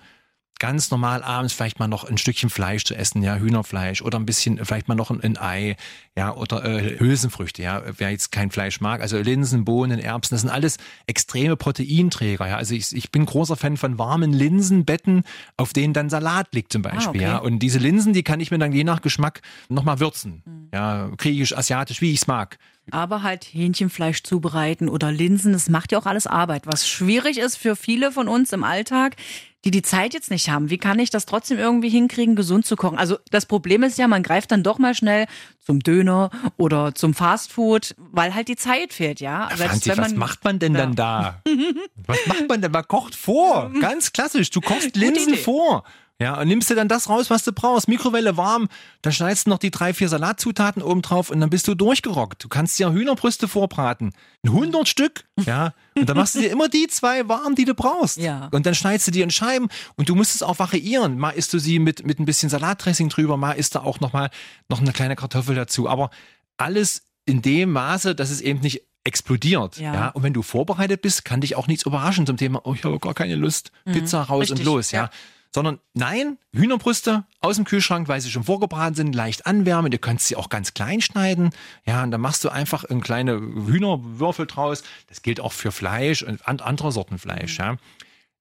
ganz 0.61 0.91
normal 0.91 1.25
abends 1.25 1.53
vielleicht 1.53 1.81
mal 1.81 1.89
noch 1.89 2.05
ein 2.05 2.19
Stückchen 2.19 2.51
Fleisch 2.51 2.85
zu 2.85 2.95
essen, 2.95 3.23
ja, 3.23 3.37
Hühnerfleisch 3.37 4.03
oder 4.03 4.19
ein 4.19 4.27
bisschen, 4.27 4.65
vielleicht 4.65 4.87
mal 4.87 4.95
noch 4.95 5.11
ein, 5.11 5.21
ein 5.21 5.37
Ei, 5.37 5.77
ja, 6.17 6.33
oder 6.33 6.65
äh, 6.65 7.01
Hülsenfrüchte, 7.01 7.62
ja, 7.62 7.83
wer 7.97 8.11
jetzt 8.11 8.31
kein 8.31 8.51
Fleisch 8.51 8.81
mag, 8.81 9.01
also 9.01 9.19
Linsen, 9.19 9.65
Bohnen, 9.65 9.99
Erbsen, 9.99 10.35
das 10.35 10.43
sind 10.43 10.51
alles 10.51 10.77
extreme 11.07 11.57
Proteinträger, 11.57 12.47
ja, 12.47 12.57
also 12.57 12.75
ich, 12.75 12.95
ich 12.95 13.11
bin 13.11 13.27
großer 13.27 13.57
Fan 13.57 13.77
von 13.77 13.99
warmen 13.99 14.33
Linsenbetten, 14.33 15.25
auf 15.57 15.73
denen 15.73 15.95
dann 15.95 16.11
Salat 16.11 16.55
liegt 16.55 16.73
zum 16.73 16.83
Beispiel, 16.83 17.09
okay. 17.09 17.23
ja, 17.23 17.39
und 17.39 17.59
diese 17.59 17.79
Linsen, 17.79 18.12
die 18.12 18.23
kann 18.23 18.39
ich 18.39 18.51
mir 18.51 18.59
dann 18.59 18.73
je 18.73 18.85
nach 18.85 19.01
Geschmack 19.01 19.41
nochmal 19.69 19.99
würzen, 19.99 20.69
ja, 20.73 21.09
griechisch, 21.17 21.57
asiatisch, 21.57 22.01
wie 22.01 22.12
ich 22.12 22.21
es 22.21 22.27
mag. 22.27 22.59
Aber 22.93 23.23
halt 23.23 23.45
Hähnchenfleisch 23.45 24.23
zubereiten 24.23 24.89
oder 24.89 25.12
Linsen, 25.12 25.53
das 25.53 25.69
macht 25.69 25.93
ja 25.93 25.99
auch 25.99 26.07
alles 26.07 26.27
Arbeit. 26.27 26.67
Was 26.67 26.89
schwierig 26.89 27.39
ist 27.39 27.57
für 27.57 27.77
viele 27.77 28.11
von 28.11 28.27
uns 28.27 28.53
im 28.53 28.65
Alltag, 28.65 29.17
die 29.65 29.71
die 29.71 29.83
Zeit 29.83 30.15
jetzt 30.15 30.31
nicht 30.31 30.49
haben. 30.49 30.71
Wie 30.71 30.79
kann 30.79 30.99
ich 30.99 31.11
das 31.11 31.27
trotzdem 31.27 31.59
irgendwie 31.59 31.91
hinkriegen, 31.91 32.35
gesund 32.35 32.65
zu 32.65 32.77
kochen? 32.77 32.97
Also 32.99 33.19
das 33.31 33.45
Problem 33.47 33.83
ist 33.83 33.99
ja, 33.99 34.09
man 34.09 34.23
greift 34.23 34.51
dann 34.53 34.62
doch 34.62 34.79
mal 34.79 34.95
schnell 34.95 35.27
zum 35.65 35.81
Döner 35.81 36.31
oder 36.57 36.95
zum 36.95 37.12
Fastfood, 37.15 37.95
weil 37.99 38.35
halt 38.35 38.49
die 38.49 38.57
Zeit 38.57 38.93
fehlt, 38.95 39.21
ja. 39.21 39.49
Selbst 39.55 39.65
Franzi, 39.85 39.91
wenn 39.91 39.99
was 39.99 40.11
man- 40.11 40.19
macht 40.19 40.45
man 40.45 40.59
denn 40.59 40.75
Ja. 40.75 40.81
dann 40.81 40.95
da? 40.95 41.43
was 42.07 42.27
macht 42.27 42.49
man 42.49 42.62
denn? 42.62 42.73
Man 42.73 42.89
kocht 42.89 43.15
vor. 43.15 43.71
Ganz 43.81 44.12
klassisch. 44.12 44.51
Du 44.51 44.61
kochst 44.61 44.97
Linsen 44.97 45.35
vor. 45.37 45.85
Ja, 46.21 46.39
und 46.39 46.49
nimmst 46.49 46.69
dir 46.69 46.75
dann 46.75 46.89
das 46.89 47.09
raus, 47.09 47.31
was 47.31 47.45
du 47.45 47.53
brauchst. 47.53 47.89
Mikrowelle 47.89 48.37
warm, 48.37 48.69
dann 49.01 49.13
schneidest 49.13 49.47
du 49.47 49.51
noch 49.51 49.59
die 49.59 49.71
drei, 49.71 49.95
vier 49.95 50.09
Salatzutaten 50.09 50.83
oben 50.83 51.01
drauf 51.01 51.31
und 51.31 51.41
dann 51.41 51.49
bist 51.49 51.67
du 51.67 51.75
durchgerockt. 51.75 52.45
Du 52.45 52.49
kannst 52.49 52.79
dir 52.79 52.93
Hühnerbrüste 52.93 53.49
vorbraten. 53.49 54.13
Ein 54.45 54.51
100 54.51 54.87
Stück, 54.87 55.25
ja. 55.47 55.73
Und 55.97 56.09
dann 56.09 56.19
machst 56.19 56.35
du 56.35 56.41
dir 56.41 56.51
immer 56.51 56.69
die 56.69 56.89
zwei 56.89 57.27
warm, 57.27 57.55
die 57.55 57.65
du 57.65 57.75
brauchst. 57.75 58.19
Ja. 58.19 58.49
Und 58.53 58.67
dann 58.67 58.75
schneidest 58.75 59.07
du 59.07 59.13
die 59.13 59.23
in 59.23 59.31
Scheiben 59.31 59.69
und 59.97 60.11
du 60.11 60.15
musst 60.15 60.35
es 60.35 60.43
auch 60.43 60.59
variieren. 60.59 61.19
Mal 61.19 61.31
isst 61.31 61.55
du 61.55 61.59
sie 61.59 61.79
mit, 61.79 62.07
mit 62.07 62.21
ein 62.21 62.27
bisschen 62.27 62.51
Salatdressing 62.51 63.09
drüber, 63.09 63.39
mal 63.39 63.53
isst 63.53 63.75
du 63.75 63.79
auch 63.79 64.01
noch 64.01 64.13
mal 64.13 64.29
noch 64.69 64.81
eine 64.81 64.93
kleine 64.93 65.17
Kartoffel 65.17 65.55
dazu. 65.55 65.89
Aber 65.89 66.11
alles 66.59 67.03
in 67.25 67.41
dem 67.41 67.73
Maße, 67.73 68.15
dass 68.15 68.31
es 68.31 68.43
eben 68.43 68.61
nicht 68.61 68.83
explodiert. 69.05 69.79
Ja. 69.79 69.95
Ja. 69.95 70.09
Und 70.09 70.23
wenn 70.23 70.35
du 70.35 70.43
vorbereitet 70.43 71.01
bist, 71.01 71.25
kann 71.25 71.41
dich 71.41 71.57
auch 71.57 71.67
nichts 71.67 71.87
überraschen 71.87 72.27
zum 72.27 72.37
Thema, 72.37 72.61
oh, 72.65 72.75
ich 72.75 72.85
habe 72.85 72.99
gar 72.99 73.15
keine 73.15 73.37
Lust, 73.37 73.73
Pizza 73.87 74.23
raus. 74.23 74.43
Richtig, 74.43 74.59
und 74.59 74.65
los, 74.65 74.91
ja. 74.91 75.05
ja. 75.05 75.11
Sondern 75.52 75.81
nein, 75.94 76.38
Hühnerbrüste 76.52 77.25
aus 77.41 77.56
dem 77.56 77.64
Kühlschrank, 77.64 78.06
weil 78.06 78.20
sie 78.20 78.31
schon 78.31 78.44
vorgebraten 78.44 78.94
sind, 78.94 79.14
leicht 79.14 79.47
anwärmen. 79.47 79.91
Du 79.91 79.99
kannst 79.99 80.29
sie 80.29 80.37
auch 80.37 80.49
ganz 80.49 80.75
klein 80.75 81.00
schneiden. 81.00 81.50
Ja, 81.85 82.05
und 82.05 82.12
dann 82.12 82.20
machst 82.20 82.44
du 82.44 82.50
einfach 82.50 82.85
ein 82.85 83.00
kleine 83.00 83.32
Hühnerwürfel 83.41 84.47
draus. 84.47 84.85
Das 85.08 85.23
gilt 85.23 85.40
auch 85.40 85.52
für 85.52 85.73
Fleisch 85.73 86.23
und 86.23 86.47
an- 86.47 86.61
andere 86.61 86.92
Sorten 86.92 87.19
Fleisch, 87.19 87.59
ja. 87.59 87.76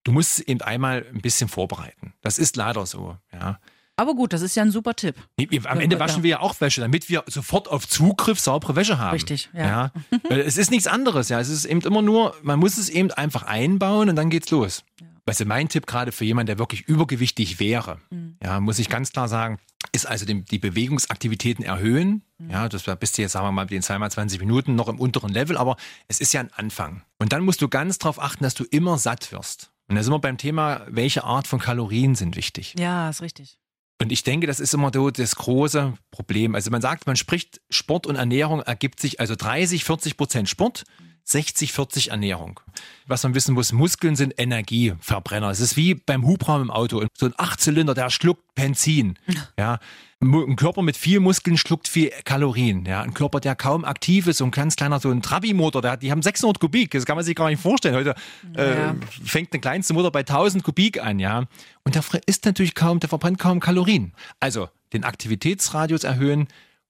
Du 0.03 0.11
musst 0.11 0.39
es 0.39 0.47
eben 0.47 0.61
einmal 0.61 1.05
ein 1.13 1.21
bisschen 1.21 1.49
vorbereiten. 1.49 2.13
Das 2.21 2.37
ist 2.39 2.55
leider 2.55 2.85
so, 2.85 3.17
ja. 3.33 3.59
Aber 3.95 4.13
gut, 4.15 4.31
das 4.31 4.41
ist 4.41 4.55
ja 4.55 4.63
ein 4.63 4.71
super 4.71 4.95
Tipp. 4.95 5.15
Am 5.37 5.45
Ja, 5.49 5.71
Ende 5.75 5.97
ja. 5.97 5.99
waschen 5.99 6.23
wir 6.23 6.29
ja 6.29 6.39
auch 6.39 6.61
Wäsche, 6.61 6.79
damit 6.79 7.09
wir 7.09 7.23
sofort 7.27 7.67
auf 7.67 7.85
Zugriff 7.85 8.39
saubere 8.39 8.77
Wäsche 8.77 8.97
haben. 8.97 9.11
Richtig, 9.11 9.49
ja. 9.53 9.91
Weil 10.29 10.39
es 10.39 10.55
ist 10.57 10.71
nichts 10.71 10.87
anderes, 10.87 11.27
ja. 11.27 11.39
Es 11.39 11.49
ist 11.49 11.65
eben 11.65 11.81
immer 11.81 12.01
nur, 12.01 12.33
man 12.41 12.59
muss 12.59 12.77
es 12.77 12.87
eben 12.89 13.11
einfach 13.11 13.43
einbauen 13.43 14.07
und 14.09 14.15
dann 14.15 14.29
geht's 14.29 14.51
los. 14.51 14.85
Weißt 15.29 15.39
du, 15.41 15.45
mein 15.45 15.69
Tipp 15.69 15.85
gerade 15.87 16.11
für 16.11 16.25
jemanden, 16.25 16.47
der 16.47 16.59
wirklich 16.59 16.81
übergewichtig 16.87 17.59
wäre, 17.59 17.99
Mhm. 18.09 18.37
ja, 18.43 18.59
muss 18.59 18.79
ich 18.79 18.89
ganz 18.89 19.11
klar 19.11 19.27
sagen, 19.27 19.59
ist 19.91 20.05
also 20.07 20.25
die, 20.25 20.43
die 20.43 20.59
Bewegungsaktivitäten 20.59 21.63
erhöhen. 21.63 22.23
Mhm. 22.37 22.49
Ja, 22.49 22.69
das 22.69 22.83
da 22.83 22.95
bist 22.95 23.17
du 23.17 23.21
jetzt, 23.21 23.33
sagen 23.33 23.45
wir 23.45 23.51
mal, 23.51 23.63
mit 23.63 23.71
den 23.71 23.81
zweimal 23.81 24.11
20 24.11 24.39
Minuten 24.39 24.75
noch 24.75 24.87
im 24.87 24.99
unteren 24.99 25.29
Level, 25.31 25.57
aber 25.57 25.77
es 26.07 26.19
ist 26.19 26.33
ja 26.33 26.41
ein 26.41 26.51
Anfang. 26.53 27.03
Und 27.19 27.31
dann 27.31 27.43
musst 27.43 27.61
du 27.61 27.69
ganz 27.69 27.97
darauf 27.97 28.21
achten, 28.21 28.43
dass 28.43 28.53
du 28.55 28.63
immer 28.65 28.97
satt 28.97 29.31
wirst. 29.31 29.71
Und 29.87 29.95
da 29.95 30.03
sind 30.03 30.13
wir 30.13 30.19
beim 30.19 30.37
Thema, 30.37 30.85
welche 30.89 31.23
Art 31.23 31.47
von 31.47 31.59
Kalorien 31.59 32.15
sind 32.15 32.35
wichtig. 32.35 32.75
Ja, 32.77 33.09
ist 33.09 33.21
richtig. 33.21 33.57
Und 34.01 34.11
ich 34.11 34.23
denke, 34.23 34.47
das 34.47 34.59
ist 34.59 34.73
immer 34.73 34.91
so 34.93 35.09
das 35.11 35.35
große 35.35 35.93
Problem. 36.11 36.55
Also 36.55 36.71
man 36.71 36.81
sagt, 36.81 37.05
man 37.05 37.15
spricht, 37.17 37.59
Sport 37.69 38.07
und 38.07 38.15
Ernährung 38.15 38.61
ergibt 38.61 38.99
sich 39.01 39.19
also 39.19 39.35
30, 39.35 39.83
40 39.83 40.15
Prozent 40.15 40.47
Sport, 40.49 40.85
60, 40.85 41.08
40 41.25 42.11
Ernährung. 42.11 42.59
Was 43.07 43.23
man 43.23 43.35
wissen 43.35 43.53
muss, 43.53 43.71
Muskeln 43.71 44.15
sind 44.15 44.33
Energieverbrenner. 44.37 45.49
Es 45.49 45.59
ist 45.59 45.75
wie 45.77 45.95
beim 45.95 46.25
Hubraum 46.25 46.61
im 46.63 46.71
Auto. 46.71 47.05
So 47.13 47.27
ein 47.27 47.33
Achtzylinder, 47.37 47.93
der 47.93 48.09
schluckt 48.09 48.55
Benzin. 48.55 49.17
Ja. 49.57 49.79
Ein 50.21 50.57
Körper 50.57 50.81
mit 50.81 50.97
viel 50.97 51.21
Muskeln 51.21 51.57
schluckt 51.57 51.87
viel 51.87 52.11
Kalorien. 52.25 52.85
Ja. 52.85 53.01
Ein 53.01 53.13
Körper, 53.13 53.39
der 53.39 53.55
kaum 53.55 53.85
aktiv 53.85 54.27
ist, 54.27 54.37
so 54.39 54.45
ein 54.45 54.51
ganz 54.51 54.75
kleiner, 54.75 54.99
so 54.99 55.09
ein 55.09 55.21
Trabi-Motor, 55.21 55.81
der 55.81 55.91
hat, 55.91 56.03
die 56.03 56.11
haben 56.11 56.21
600 56.21 56.59
Kubik. 56.59 56.91
Das 56.91 57.05
kann 57.05 57.15
man 57.15 57.23
sich 57.23 57.35
gar 57.35 57.49
nicht 57.49 57.61
vorstellen. 57.61 57.95
Heute 57.95 58.15
Ja. 58.55 58.91
äh, 58.91 58.95
fängt 59.23 59.53
eine 59.53 59.61
kleinste 59.61 59.93
Motor 59.93 60.11
bei 60.11 60.19
1000 60.25 60.63
Kubik 60.63 61.01
an, 61.01 61.19
ja. 61.19 61.45
Und 61.83 61.95
der 61.95 62.03
isst 62.25 62.45
natürlich 62.45 62.75
kaum, 62.75 62.99
der 62.99 63.07
verbrennt 63.09 63.39
kaum 63.39 63.59
Kalorien. 63.61 64.13
Also 64.41 64.67
den 64.91 65.03
Aktivitätsradius 65.05 66.03
erhöhen, 66.03 66.47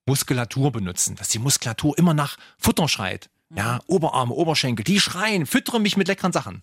Muskulatur 0.07 0.71
benutzen, 0.71 1.15
dass 1.15 1.27
die 1.27 1.37
Muskulatur 1.39 1.95
immer 1.99 2.15
nach 2.15 2.37
Futter 2.57 2.87
schreit. 2.87 3.29
Ja, 3.55 3.79
Oberarme, 3.87 4.33
Oberschenkel, 4.33 4.83
die 4.83 4.99
schreien, 4.99 5.45
füttere 5.45 5.79
mich 5.79 5.97
mit 5.97 6.07
leckeren 6.07 6.31
Sachen. 6.31 6.61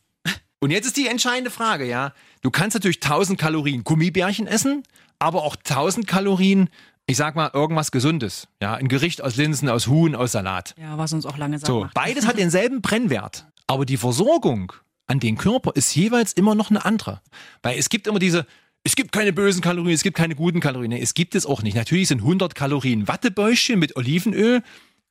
Und 0.60 0.70
jetzt 0.70 0.86
ist 0.86 0.96
die 0.96 1.06
entscheidende 1.08 1.50
Frage, 1.50 1.84
ja. 1.86 2.12
Du 2.42 2.50
kannst 2.50 2.74
natürlich 2.74 3.02
1000 3.02 3.38
Kalorien 3.38 3.84
Gummibärchen 3.84 4.46
essen, 4.46 4.82
aber 5.18 5.42
auch 5.44 5.56
1000 5.56 6.06
Kalorien, 6.06 6.70
ich 7.06 7.16
sag 7.16 7.36
mal, 7.36 7.50
irgendwas 7.52 7.90
Gesundes. 7.90 8.48
Ja, 8.62 8.74
ein 8.74 8.88
Gericht 8.88 9.22
aus 9.22 9.36
Linsen, 9.36 9.68
aus 9.68 9.86
Huhn, 9.86 10.14
aus 10.14 10.32
Salat. 10.32 10.74
Ja, 10.80 10.96
was 10.96 11.12
uns 11.12 11.26
auch 11.26 11.36
lange 11.36 11.58
satt 11.58 11.66
So, 11.66 11.80
macht. 11.80 11.94
beides 11.94 12.26
hat 12.26 12.38
denselben 12.38 12.80
Brennwert. 12.80 13.46
Aber 13.66 13.84
die 13.84 13.96
Versorgung 13.96 14.72
an 15.06 15.20
den 15.20 15.36
Körper 15.36 15.72
ist 15.74 15.94
jeweils 15.94 16.32
immer 16.32 16.54
noch 16.54 16.70
eine 16.70 16.84
andere. 16.84 17.20
Weil 17.62 17.78
es 17.78 17.88
gibt 17.88 18.06
immer 18.06 18.18
diese, 18.18 18.46
es 18.82 18.96
gibt 18.96 19.12
keine 19.12 19.32
bösen 19.32 19.60
Kalorien, 19.60 19.94
es 19.94 20.02
gibt 20.02 20.16
keine 20.16 20.34
guten 20.36 20.60
Kalorien. 20.60 20.90
Nee, 20.90 21.00
es 21.02 21.14
gibt 21.14 21.34
es 21.34 21.44
auch 21.46 21.62
nicht. 21.62 21.76
Natürlich 21.76 22.08
sind 22.08 22.20
100 22.22 22.54
Kalorien 22.54 23.06
Wattebäuschen 23.08 23.78
mit 23.78 23.94
Olivenöl 23.96 24.62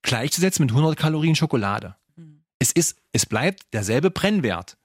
gleichzusetzen 0.06 0.64
mit 0.66 0.72
100 0.72 0.98
Kalorien 0.98 1.36
Schokolade. 1.36 1.96
Es 2.60 2.72
ist, 2.72 2.98
es 3.12 3.26
bleibt 3.26 3.74
derselbe 3.74 4.12
Brennwert. 4.12 4.78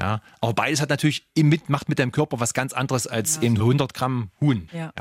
Ja, 0.00 0.20
aber 0.40 0.54
beides 0.54 0.80
hat 0.80 0.90
natürlich 0.90 1.28
mit, 1.38 1.68
macht 1.68 1.88
mit 1.88 2.00
deinem 2.00 2.10
Körper 2.12 2.40
was 2.40 2.52
ganz 2.52 2.72
anderes 2.72 3.06
als 3.06 3.40
eben 3.42 3.56
100 3.56 3.94
Gramm 3.94 4.30
Huhn. 4.40 4.68
Ja. 4.72 4.92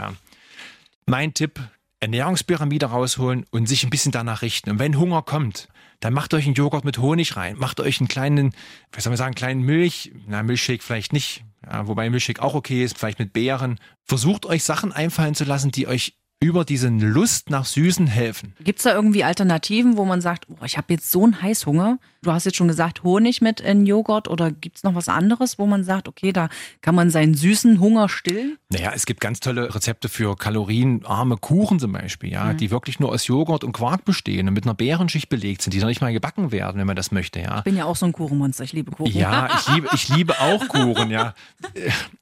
Mein 1.08 1.34
Tipp, 1.34 1.60
Ernährungspyramide 2.00 2.86
rausholen 2.86 3.46
und 3.50 3.68
sich 3.68 3.84
ein 3.84 3.90
bisschen 3.90 4.12
danach 4.12 4.44
richten. 4.44 4.70
Und 4.70 4.80
wenn 4.80 4.98
Hunger 5.00 5.24
kommt, 5.24 5.68
dann 6.00 6.14
macht 6.14 6.34
euch 6.34 6.46
einen 6.46 6.54
Joghurt 6.54 6.86
mit 6.86 7.00
Honig 7.00 7.36
rein, 7.38 7.58
macht 7.58 7.80
euch 7.80 8.00
einen 8.00 8.08
kleinen, 8.08 8.54
was 8.92 9.04
soll 9.04 9.12
man 9.12 9.18
sagen, 9.18 9.36
kleinen 9.36 9.62
Milch, 9.62 10.12
na, 10.28 10.44
Milchshake 10.44 10.84
vielleicht 10.84 11.12
nicht, 11.12 11.44
ja, 11.66 11.88
wobei 11.88 12.10
Milchshake 12.10 12.42
auch 12.42 12.54
okay 12.54 12.84
ist, 12.84 12.98
vielleicht 12.98 13.20
mit 13.20 13.34
Beeren. 13.34 13.80
Versucht 14.04 14.46
euch 14.46 14.64
Sachen 14.64 14.92
einfallen 14.92 15.34
zu 15.34 15.44
lassen, 15.44 15.72
die 15.72 15.88
euch 15.88 16.14
über 16.44 16.66
diesen 16.66 17.00
Lust 17.00 17.50
nach 17.50 17.66
Süßen 17.66 18.08
helfen. 18.08 18.54
Gibt's 18.64 18.84
da 18.84 18.94
irgendwie 18.94 19.24
Alternativen, 19.24 19.98
wo 19.98 20.06
man 20.06 20.22
sagt, 20.22 20.48
oh, 20.50 20.66
ich 20.66 20.78
habe 20.78 20.94
jetzt 20.94 21.10
so 21.10 21.24
einen 21.24 21.42
Heißhunger? 21.42 22.00
Du 22.24 22.32
hast 22.32 22.46
jetzt 22.46 22.56
schon 22.56 22.70
gesagt, 22.70 23.04
Honig 23.04 23.42
mit 23.42 23.60
in 23.60 23.86
Joghurt 23.86 24.30
oder 24.30 24.50
gibt's 24.50 24.84
noch 24.84 24.96
was 24.96 25.10
anderes, 25.10 25.60
wo 25.60 25.66
man 25.66 25.84
sagt, 25.84 26.08
okay, 26.08 26.32
da 26.32 26.48
kann 26.82 26.96
man 26.96 27.10
seinen 27.10 27.34
süßen 27.36 27.82
Hunger 27.82 28.08
stillen? 28.08 28.58
Naja, 28.70 28.94
es 28.96 29.06
gibt 29.06 29.20
ganz 29.20 29.42
tolle 29.42 29.76
Rezepte 29.76 30.08
für 30.08 30.36
kalorienarme 30.38 31.36
Kuchen 31.38 31.80
zum 31.80 31.92
Beispiel, 31.92 32.32
ja, 32.32 32.54
die 32.54 32.72
wirklich 32.72 33.00
nur 33.02 33.12
aus 33.12 33.28
Joghurt 33.28 33.66
und 33.66 33.74
Quark 33.74 34.06
bestehen 34.06 34.48
und 34.48 34.54
mit 34.54 34.64
einer 34.64 34.74
Beerenschicht 34.74 35.28
belegt 35.28 35.62
sind, 35.62 35.74
die 35.74 35.80
noch 35.80 35.88
nicht 35.88 36.00
mal 36.00 36.14
gebacken 36.14 36.54
werden, 36.54 36.80
wenn 36.80 36.88
man 36.88 36.96
das 36.96 37.12
möchte, 37.12 37.42
ja. 37.42 37.58
Ich 37.58 37.64
bin 37.66 37.76
ja 37.76 37.84
auch 37.86 37.98
so 37.98 38.06
ein 38.06 38.14
Kuchenmonster, 38.14 38.64
ich 38.64 38.72
liebe 38.72 38.92
Kuchen. 38.92 39.12
Ja, 39.12 39.50
ich 39.60 39.68
liebe, 39.76 39.88
ich 39.94 40.08
liebe 40.10 40.40
auch 40.40 40.66
Kuchen, 40.70 41.12
ja. 41.12 41.34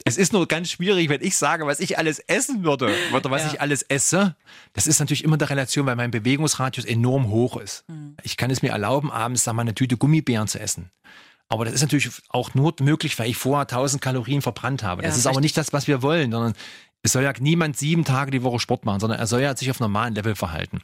Es 0.03 0.17
ist 0.17 0.33
nur 0.33 0.47
ganz 0.47 0.71
schwierig, 0.71 1.09
wenn 1.09 1.21
ich 1.21 1.37
sage, 1.37 1.67
was 1.67 1.79
ich 1.79 1.99
alles 1.99 2.17
essen 2.19 2.63
würde 2.63 2.91
oder 3.13 3.29
was 3.29 3.43
Ja. 3.43 3.49
ich 3.53 3.61
alles 3.61 3.83
esse. 3.83 4.35
Das 4.73 4.87
ist 4.87 4.99
natürlich 4.99 5.23
immer 5.23 5.37
der 5.37 5.49
Relation, 5.51 5.85
weil 5.85 5.95
mein 5.95 6.09
Bewegungsradius 6.11 6.85
enorm 6.85 7.29
hoch 7.29 7.57
ist. 7.57 7.85
Ich 8.23 8.35
kann 8.35 8.49
es 8.49 8.61
mir 8.63 8.69
erlauben, 8.71 9.11
abends 9.11 9.43
sag 9.43 9.53
mal, 9.53 9.61
eine 9.61 9.75
Tüte 9.75 9.90
Gummibären 9.97 10.47
zu 10.47 10.59
essen. 10.59 10.91
Aber 11.49 11.65
das 11.65 11.73
ist 11.73 11.81
natürlich 11.81 12.09
auch 12.29 12.53
nur 12.53 12.73
möglich, 12.79 13.17
weil 13.19 13.29
ich 13.29 13.35
vorher 13.37 13.61
1000 13.67 14.01
Kalorien 14.01 14.41
verbrannt 14.41 14.83
habe. 14.83 15.01
Das 15.01 15.15
Ja, 15.15 15.17
ist 15.19 15.25
aber 15.25 15.33
richtig. 15.37 15.43
nicht 15.43 15.57
das, 15.57 15.73
was 15.73 15.87
wir 15.87 16.01
wollen, 16.01 16.31
sondern 16.31 16.53
es 17.03 17.11
soll 17.11 17.23
ja 17.23 17.33
niemand 17.39 17.77
sieben 17.77 18.05
Tage 18.05 18.31
die 18.31 18.43
Woche 18.43 18.59
Sport 18.59 18.85
machen, 18.85 18.99
sondern 19.01 19.19
er 19.19 19.27
soll 19.27 19.41
ja 19.41 19.55
sich 19.55 19.69
auf 19.69 19.79
normalen 19.79 20.15
Level 20.15 20.35
verhalten. 20.35 20.81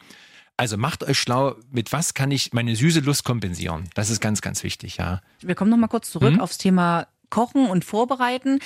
Also 0.57 0.75
macht 0.75 1.03
euch 1.03 1.19
schlau, 1.19 1.55
mit 1.71 1.93
was 1.93 2.15
kann 2.15 2.31
ich 2.31 2.51
meine 2.51 2.75
süße 2.75 3.01
Lust 3.01 3.23
kompensieren? 3.23 3.89
Das 3.93 4.09
ist 4.09 4.19
ganz, 4.19 4.41
ganz 4.41 4.63
wichtig, 4.63 4.97
ja. 4.97 5.21
Wir 5.41 5.53
kommen 5.55 5.69
noch 5.69 5.77
mal 5.77 5.87
kurz 5.87 6.09
zurück 6.11 6.33
Mhm. 6.33 6.39
aufs 6.41 6.57
Thema 6.57 7.07
Kochen 7.29 7.67
und 7.69 7.85
Vorbereiten. 7.85 8.59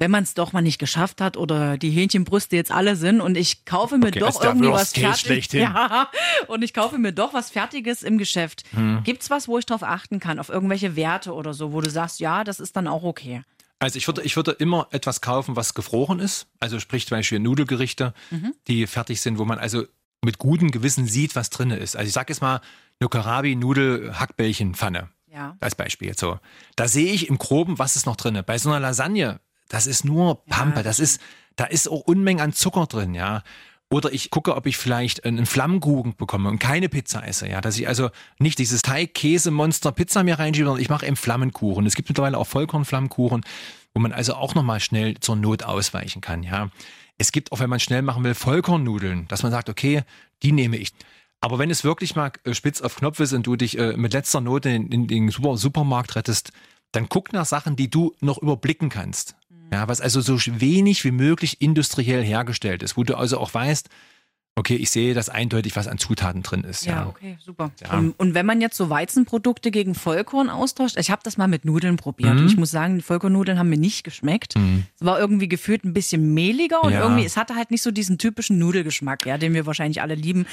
Wenn 0.00 0.12
man 0.12 0.22
es 0.22 0.34
doch 0.34 0.52
mal 0.52 0.62
nicht 0.62 0.78
geschafft 0.78 1.20
hat 1.20 1.36
oder 1.36 1.76
die 1.76 1.90
Hähnchenbrüste 1.90 2.54
jetzt 2.54 2.70
alle 2.70 2.94
sind 2.94 3.20
und 3.20 3.36
ich 3.36 3.64
kaufe 3.64 3.98
mir 3.98 4.08
Okay, 4.08 4.20
doch 4.20 4.38
der 4.40 4.50
irgendwie 4.50 4.70
was 4.70 4.92
Case 4.92 5.06
fertig, 5.06 5.20
schlechthin. 5.20 5.60
ja, 5.62 6.08
und 6.46 6.62
ich 6.62 6.72
kaufe 6.72 6.98
mir 6.98 7.12
doch 7.12 7.34
was 7.34 7.50
Fertiges 7.50 8.04
im 8.04 8.16
Geschäft. 8.16 8.62
Hm. 8.70 9.00
Gibt's 9.02 9.28
was, 9.28 9.48
wo 9.48 9.58
ich 9.58 9.66
drauf 9.66 9.82
achten 9.82 10.20
kann, 10.20 10.38
auf 10.38 10.50
irgendwelche 10.50 10.94
Werte 10.94 11.34
oder 11.34 11.52
so, 11.52 11.72
wo 11.72 11.80
du 11.80 11.90
sagst, 11.90 12.20
ja, 12.20 12.44
das 12.44 12.60
ist 12.60 12.76
dann 12.76 12.86
auch 12.86 13.02
okay. 13.02 13.42
Also 13.80 13.96
ich 13.96 14.06
würde, 14.06 14.22
ich 14.22 14.36
würde 14.36 14.52
immer 14.52 14.86
etwas 14.90 15.20
kaufen, 15.20 15.56
was 15.56 15.74
gefroren 15.74 16.18
ist. 16.20 16.46
Also 16.58 16.80
sprich 16.80 17.06
zum 17.06 17.18
Beispiel 17.18 17.38
Nudelgerichte, 17.38 18.12
die 18.66 18.86
fertig 18.88 19.20
sind, 19.20 19.38
wo 19.38 19.44
man 19.44 19.58
also 19.58 19.84
mit 20.24 20.38
gutem 20.38 20.70
Gewissen 20.72 21.06
sieht, 21.06 21.36
was 21.36 21.50
drin 21.50 21.70
ist. 21.70 21.96
Also 21.96 22.08
ich 22.08 22.12
sage 22.14 22.32
jetzt 22.32 22.40
mal 22.40 22.60
eine 23.00 23.08
Kohlrabi-Nudel-Hackbällchen-Pfanne 23.08 25.08
Ja. 25.32 25.56
als 25.60 25.74
Beispiel 25.74 26.08
jetzt 26.08 26.20
so. 26.20 26.38
Da 26.76 26.88
sehe 26.88 27.12
ich 27.12 27.28
im 27.28 27.38
Groben, 27.38 27.78
was 27.78 27.96
ist 27.96 28.06
noch 28.06 28.16
drin. 28.16 28.42
Bei 28.46 28.58
so 28.58 28.70
einer 28.70 28.80
Lasagne, 28.80 29.40
das 29.68 29.86
ist 29.86 30.04
nur 30.04 30.44
Pampe, 30.46 30.82
das 30.82 30.98
ist, 30.98 31.20
da 31.56 31.64
ist 31.64 31.88
auch 31.88 32.00
Unmengen 32.00 32.42
an 32.42 32.52
Zucker 32.52 32.86
drin, 32.86 33.14
ja. 33.14 33.42
Oder 33.90 34.12
ich 34.12 34.30
gucke, 34.30 34.54
ob 34.54 34.66
ich 34.66 34.76
vielleicht 34.76 35.24
einen 35.24 35.46
Flammkuchen 35.46 36.14
bekomme 36.14 36.50
und 36.50 36.58
keine 36.58 36.90
Pizza 36.90 37.26
esse, 37.26 37.48
ja. 37.48 37.60
Dass 37.60 37.78
ich 37.78 37.88
also 37.88 38.10
nicht 38.38 38.58
dieses 38.58 38.82
Teig-Käse-Monster-Pizza 38.82 40.22
mir 40.24 40.38
reinschiebe, 40.38 40.66
sondern 40.66 40.82
ich 40.82 40.90
mache 40.90 41.06
eben 41.06 41.16
Flammenkuchen. 41.16 41.86
Es 41.86 41.94
gibt 41.94 42.08
mittlerweile 42.08 42.38
auch 42.38 42.46
Vollkornflammkuchen, 42.46 43.44
wo 43.94 44.00
man 44.00 44.12
also 44.12 44.34
auch 44.34 44.54
nochmal 44.54 44.80
schnell 44.80 45.18
zur 45.20 45.36
Not 45.36 45.62
ausweichen 45.62 46.20
kann, 46.20 46.42
ja. 46.42 46.70
Es 47.20 47.32
gibt 47.32 47.50
auch, 47.50 47.58
wenn 47.58 47.70
man 47.70 47.80
schnell 47.80 48.02
machen 48.02 48.22
will, 48.22 48.34
Vollkornnudeln, 48.34 49.26
dass 49.28 49.42
man 49.42 49.50
sagt, 49.50 49.68
okay, 49.68 50.02
die 50.42 50.52
nehme 50.52 50.76
ich. 50.76 50.92
Aber 51.40 51.58
wenn 51.58 51.70
es 51.70 51.84
wirklich 51.84 52.16
mal 52.16 52.32
äh, 52.44 52.54
spitz 52.54 52.80
auf 52.80 52.96
Knopf 52.96 53.20
ist 53.20 53.32
und 53.32 53.46
du 53.46 53.56
dich 53.56 53.78
äh, 53.78 53.96
mit 53.96 54.12
letzter 54.12 54.40
Note 54.40 54.70
in, 54.70 54.90
in 54.90 55.08
den 55.08 55.30
Super 55.30 55.56
Supermarkt 55.56 56.16
rettest, 56.16 56.52
dann 56.92 57.08
guck 57.08 57.32
nach 57.32 57.46
Sachen, 57.46 57.76
die 57.76 57.90
du 57.90 58.14
noch 58.20 58.38
überblicken 58.38 58.88
kannst. 58.88 59.36
Ja, 59.72 59.86
was 59.88 60.00
also 60.00 60.20
so 60.20 60.38
wenig 60.60 61.04
wie 61.04 61.10
möglich 61.10 61.60
industriell 61.60 62.22
hergestellt 62.22 62.82
ist, 62.82 62.96
wo 62.96 63.04
du 63.04 63.16
also 63.16 63.38
auch 63.38 63.52
weißt, 63.52 63.88
okay, 64.58 64.76
ich 64.76 64.90
sehe, 64.90 65.14
dass 65.14 65.28
eindeutig 65.28 65.74
was 65.76 65.88
an 65.88 65.98
Zutaten 65.98 66.42
drin 66.42 66.64
ist. 66.64 66.84
Ja, 66.84 66.92
Ja, 67.02 67.06
okay, 67.06 67.38
super. 67.44 67.70
Ja. 67.82 67.98
Und, 67.98 68.10
und 68.18 68.34
wenn 68.34 68.44
man 68.46 68.60
jetzt 68.60 68.76
so 68.76 68.90
Weizenprodukte 68.90 69.70
gegen 69.70 69.94
Vollkorn 69.94 70.50
austauscht, 70.50 70.96
ich 70.98 71.10
habe 71.10 71.22
das 71.24 71.36
mal 71.36 71.48
mit 71.48 71.64
Nudeln 71.64 71.96
probiert 71.96 72.34
Mhm. 72.34 72.46
ich 72.46 72.56
muss 72.56 72.70
sagen, 72.70 72.96
die 72.96 73.02
Vollkornnudeln 73.02 73.58
haben 73.58 73.70
mir 73.70 73.78
nicht 73.78 74.04
geschmeckt. 74.04 74.54
Es 74.56 75.04
war 75.06 75.18
irgendwie 75.18 75.48
gefühlt 75.48 75.84
ein 75.84 75.94
bisschen 75.94 76.34
mehliger 76.34 76.82
und 76.84 76.92
Ja. 76.92 77.00
irgendwie, 77.02 77.24
es 77.24 77.36
hatte 77.36 77.54
halt 77.54 77.70
nicht 77.70 77.82
so 77.82 77.90
diesen 77.90 78.18
typischen 78.18 78.58
Nudelgeschmack, 78.58 79.24
ja, 79.26 79.38
den 79.38 79.54
wir 79.54 79.64
wahrscheinlich 79.66 80.02
alle 80.02 80.14
lieben. 80.14 80.46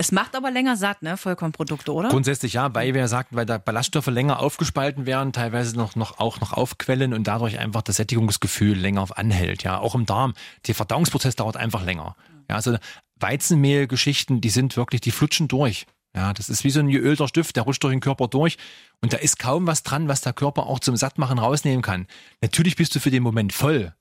Es 0.00 0.12
macht 0.12 0.36
aber 0.36 0.52
länger 0.52 0.76
satt, 0.76 1.02
ne, 1.02 1.16
Vollkornprodukte, 1.16 1.92
oder? 1.92 2.08
Grundsätzlich 2.08 2.52
ja, 2.52 2.72
weil 2.72 2.94
wir 2.94 3.08
sagten, 3.08 3.34
weil 3.34 3.46
da 3.46 3.58
Ballaststoffe 3.58 4.06
länger 4.06 4.38
aufgespalten 4.38 5.06
werden, 5.06 5.32
teilweise 5.32 5.76
noch, 5.76 5.96
noch 5.96 6.20
auch 6.20 6.40
noch 6.40 6.52
aufquellen 6.52 7.12
und 7.12 7.26
dadurch 7.26 7.58
einfach 7.58 7.82
das 7.82 7.96
Sättigungsgefühl 7.96 8.78
länger 8.78 9.06
anhält. 9.18 9.64
Ja, 9.64 9.78
auch 9.78 9.96
im 9.96 10.06
Darm. 10.06 10.34
Der 10.68 10.76
Verdauungsprozess 10.76 11.34
dauert 11.34 11.56
einfach 11.56 11.84
länger. 11.84 12.14
Ja, 12.48 12.54
also 12.56 12.76
Weizenmehlgeschichten, 13.20 14.40
die 14.40 14.50
sind 14.50 14.76
wirklich, 14.76 15.00
die 15.00 15.10
flutschen 15.10 15.48
durch. 15.48 15.86
Ja, 16.16 16.32
das 16.32 16.48
ist 16.48 16.64
wie 16.64 16.70
so 16.70 16.80
ein 16.80 16.88
geölter 16.88 17.28
Stift, 17.28 17.56
der 17.56 17.64
rutscht 17.64 17.84
durch 17.84 17.92
den 17.92 18.00
Körper 18.00 18.28
durch 18.28 18.56
und 19.02 19.12
da 19.12 19.18
ist 19.18 19.38
kaum 19.38 19.66
was 19.66 19.82
dran, 19.82 20.08
was 20.08 20.22
der 20.22 20.32
Körper 20.32 20.66
auch 20.66 20.80
zum 20.80 20.96
Sattmachen 20.96 21.38
rausnehmen 21.38 21.82
kann. 21.82 22.06
Natürlich 22.40 22.76
bist 22.76 22.94
du 22.94 23.00
für 23.00 23.10
den 23.10 23.22
Moment 23.22 23.52
voll, 23.52 23.94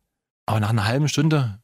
aber 0.45 0.59
nach 0.59 0.69
einer 0.69 0.85
halben 0.85 1.09
Stunde 1.09 1.59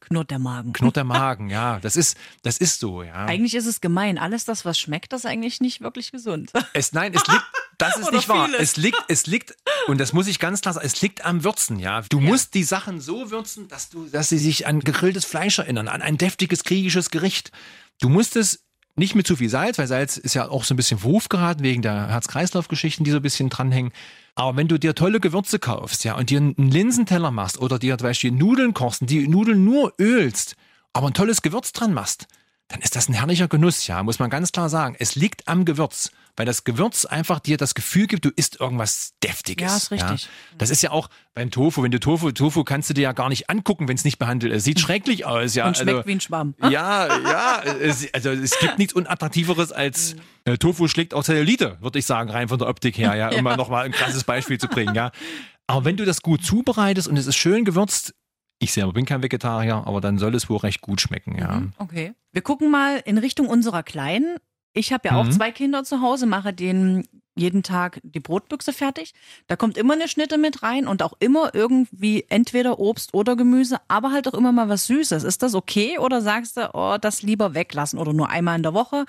Knurrt 0.00 0.30
der 0.30 0.38
Magen. 0.38 0.72
knurrt 0.72 0.96
der 0.96 1.04
Magen. 1.18 1.50
Ja, 1.50 1.78
das 1.78 1.96
ist, 1.96 2.16
das 2.42 2.58
ist 2.58 2.80
so. 2.80 3.02
Ja. 3.02 3.26
Eigentlich 3.26 3.54
ist 3.54 3.66
es 3.66 3.80
gemein. 3.80 4.18
Alles 4.18 4.44
das, 4.44 4.64
was 4.64 4.78
schmeckt, 4.78 5.12
das 5.12 5.20
ist 5.20 5.30
eigentlich 5.30 5.60
nicht 5.60 5.80
wirklich 5.82 6.10
gesund. 6.10 6.50
Es, 6.72 6.92
nein, 6.92 7.12
es 7.14 7.26
liegt, 7.26 7.42
das 7.80 7.96
ist 7.96 8.08
Oder 8.08 8.16
nicht 8.16 8.28
wahr. 8.28 8.46
vieles. 8.46 8.60
Es 8.60 8.76
liegt, 8.76 9.04
es 9.08 9.26
liegt, 9.26 9.54
und 9.86 9.98
das 9.98 10.12
muss 10.12 10.26
ich 10.26 10.38
ganz 10.38 10.60
klar 10.60 10.74
sagen, 10.74 10.86
es 10.86 11.00
liegt 11.00 11.24
am 11.24 11.44
Würzen, 11.44 11.78
ja. 11.78 12.02
Du 12.08 12.20
musst 12.20 12.54
die 12.54 12.64
Sachen 12.64 13.00
so 13.00 13.30
würzen, 13.30 13.68
dass 13.68 13.88
du, 13.88 14.06
dass 14.06 14.28
sie 14.28 14.38
sich 14.38 14.66
an 14.66 14.80
gegrilltes 14.80 15.24
Fleisch 15.24 15.58
erinnern, 15.58 15.88
an 15.88 16.02
ein 16.02 16.18
deftiges 16.18 16.64
griechisch 16.64 17.10
Gericht. 17.10 17.50
Du 18.00 18.08
musst 18.08 18.36
es 18.36 18.64
nicht 18.96 19.14
mit 19.14 19.26
zu 19.26 19.36
viel 19.36 19.48
Salz, 19.48 19.78
weil 19.78 19.86
Salz 19.86 20.16
ist 20.16 20.34
ja 20.34 20.48
auch 20.48 20.64
so 20.64 20.74
ein 20.74 20.76
bisschen 20.76 20.98
Verruf 20.98 21.28
geraten 21.28 21.62
wegen 21.62 21.82
der 21.82 22.08
Herz-Kreislauf-Geschichten, 22.08 23.04
die 23.04 23.10
so 23.10 23.16
ein 23.16 23.22
bisschen 23.22 23.48
dranhängen. 23.48 23.92
Aber 24.34 24.56
wenn 24.56 24.68
du 24.68 24.78
dir 24.78 24.94
tolle 24.94 25.20
Gewürze 25.20 25.58
kaufst, 25.58 26.04
ja, 26.04 26.16
und 26.16 26.30
dir 26.30 26.38
einen 26.38 26.70
Linsenteller 26.70 27.30
machst 27.30 27.58
oder 27.58 27.78
dir 27.78 27.96
zum 27.98 28.06
Beispiel 28.06 28.30
Nudeln 28.30 28.74
kochst 28.74 29.02
die 29.08 29.26
Nudeln 29.26 29.64
nur 29.64 29.94
ölst, 29.98 30.56
aber 30.92 31.08
ein 31.08 31.14
tolles 31.14 31.42
Gewürz 31.42 31.72
dran 31.72 31.94
machst, 31.94 32.26
dann 32.70 32.80
ist 32.82 32.94
das 32.94 33.08
ein 33.08 33.14
herrlicher 33.14 33.48
Genuss, 33.48 33.88
ja, 33.88 34.02
muss 34.04 34.20
man 34.20 34.30
ganz 34.30 34.52
klar 34.52 34.68
sagen. 34.68 34.94
Es 34.98 35.16
liegt 35.16 35.48
am 35.48 35.64
Gewürz, 35.64 36.12
weil 36.36 36.46
das 36.46 36.62
Gewürz 36.62 37.04
einfach 37.04 37.40
dir 37.40 37.56
das 37.56 37.74
Gefühl 37.74 38.06
gibt, 38.06 38.24
du 38.24 38.30
isst 38.30 38.60
irgendwas 38.60 39.14
Deftiges. 39.24 39.68
Ja, 39.68 39.76
ist 39.76 39.90
richtig. 39.90 40.28
Das 40.56 40.70
ist 40.70 40.80
ja 40.80 40.92
auch 40.92 41.10
beim 41.34 41.50
Tofu, 41.50 41.82
wenn 41.82 41.90
du 41.90 41.98
Tofu, 41.98 42.30
Tofu 42.30 42.62
kannst 42.62 42.88
du 42.88 42.94
dir 42.94 43.02
ja 43.02 43.12
gar 43.12 43.28
nicht 43.28 43.50
angucken, 43.50 43.88
wenn 43.88 43.96
es 43.96 44.04
nicht 44.04 44.20
behandelt 44.20 44.52
ist. 44.52 44.62
Sieht 44.62 44.78
schrecklich 44.80 45.26
aus, 45.26 45.56
ja. 45.56 45.66
Und 45.66 45.78
schmeckt 45.78 45.96
also, 45.96 46.06
wie 46.06 46.12
ein 46.12 46.20
Schwamm. 46.20 46.54
ja, 46.62 47.08
ja, 47.08 47.62
es, 47.64 48.14
also 48.14 48.30
es 48.30 48.56
gibt 48.60 48.78
nichts 48.78 48.92
Unattraktiveres 48.92 49.72
als 49.72 50.14
äh, 50.44 50.56
Tofu 50.56 50.86
schlägt 50.86 51.12
auch 51.12 51.24
Zellulite, 51.24 51.76
würde 51.80 51.98
ich 51.98 52.06
sagen, 52.06 52.30
rein 52.30 52.48
von 52.48 52.58
der 52.58 52.68
Optik 52.68 52.96
her, 52.98 53.16
ja, 53.16 53.30
um 53.30 53.42
mal 53.42 53.56
nochmal 53.56 53.84
ein 53.84 53.92
krasses 53.92 54.22
Beispiel 54.22 54.58
zu 54.58 54.68
bringen, 54.68 54.94
ja. 54.94 55.10
Aber 55.66 55.84
wenn 55.84 55.96
du 55.96 56.04
das 56.04 56.22
gut 56.22 56.44
zubereitest 56.44 57.08
und 57.08 57.16
es 57.16 57.26
ist 57.26 57.36
schön 57.36 57.64
gewürzt, 57.64 58.14
ich 58.60 58.72
selber 58.72 58.92
bin 58.92 59.06
kein 59.06 59.22
Vegetarier, 59.22 59.82
aber 59.86 60.00
dann 60.00 60.18
soll 60.18 60.34
es 60.34 60.48
wohl 60.48 60.58
recht 60.58 60.80
gut 60.82 61.00
schmecken, 61.00 61.36
ja. 61.38 61.62
Okay. 61.78 62.12
Wir 62.32 62.42
gucken 62.42 62.70
mal 62.70 63.02
in 63.04 63.18
Richtung 63.18 63.48
unserer 63.48 63.82
Kleinen. 63.82 64.36
Ich 64.72 64.92
habe 64.92 65.08
ja 65.08 65.16
auch 65.16 65.24
Mhm. 65.24 65.32
zwei 65.32 65.50
Kinder 65.50 65.82
zu 65.82 66.00
Hause, 66.00 66.26
mache 66.26 66.52
denen 66.52 67.04
jeden 67.34 67.62
Tag 67.62 68.00
die 68.02 68.20
Brotbüchse 68.20 68.72
fertig. 68.72 69.14
Da 69.46 69.56
kommt 69.56 69.78
immer 69.78 69.94
eine 69.94 70.06
Schnitte 70.08 70.36
mit 70.36 70.62
rein 70.62 70.86
und 70.86 71.02
auch 71.02 71.14
immer 71.20 71.54
irgendwie 71.54 72.26
entweder 72.28 72.78
Obst 72.78 73.14
oder 73.14 73.34
Gemüse, 73.34 73.78
aber 73.88 74.12
halt 74.12 74.28
auch 74.28 74.34
immer 74.34 74.52
mal 74.52 74.68
was 74.68 74.86
Süßes. 74.86 75.24
Ist 75.24 75.42
das 75.42 75.54
okay 75.54 75.98
oder 75.98 76.20
sagst 76.20 76.56
du, 76.58 76.70
oh, 76.74 76.98
das 77.00 77.22
lieber 77.22 77.54
weglassen 77.54 77.98
oder 77.98 78.12
nur 78.12 78.28
einmal 78.28 78.56
in 78.56 78.62
der 78.62 78.74
Woche? 78.74 79.06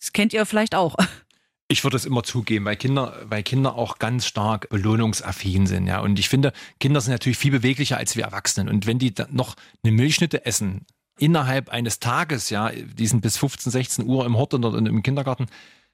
Das 0.00 0.12
kennt 0.12 0.32
ihr 0.32 0.44
vielleicht 0.46 0.74
auch. 0.74 0.96
Ich 1.72 1.84
würde 1.84 1.96
es 1.96 2.04
immer 2.04 2.24
zugeben, 2.24 2.64
weil 2.64 2.74
Kinder, 2.74 3.16
weil 3.26 3.44
Kinder 3.44 3.76
auch 3.76 4.00
ganz 4.00 4.26
stark 4.26 4.68
belohnungsaffin 4.70 5.68
sind, 5.68 5.86
ja. 5.86 6.00
Und 6.00 6.18
ich 6.18 6.28
finde, 6.28 6.52
Kinder 6.80 7.00
sind 7.00 7.12
natürlich 7.12 7.38
viel 7.38 7.52
beweglicher 7.52 7.96
als 7.96 8.16
wir 8.16 8.24
Erwachsenen. 8.24 8.68
Und 8.68 8.88
wenn 8.88 8.98
die 8.98 9.14
dann 9.14 9.32
noch 9.32 9.54
eine 9.84 9.92
Milchschnitte 9.92 10.44
essen, 10.44 10.84
innerhalb 11.16 11.68
eines 11.68 12.00
Tages, 12.00 12.50
ja, 12.50 12.70
die 12.70 13.06
sind 13.06 13.20
bis 13.20 13.36
15, 13.36 13.70
16 13.70 14.04
Uhr 14.04 14.26
im 14.26 14.36
Hort 14.36 14.52
oder 14.52 14.76
im 14.76 15.02
Kindergarten, 15.04 15.46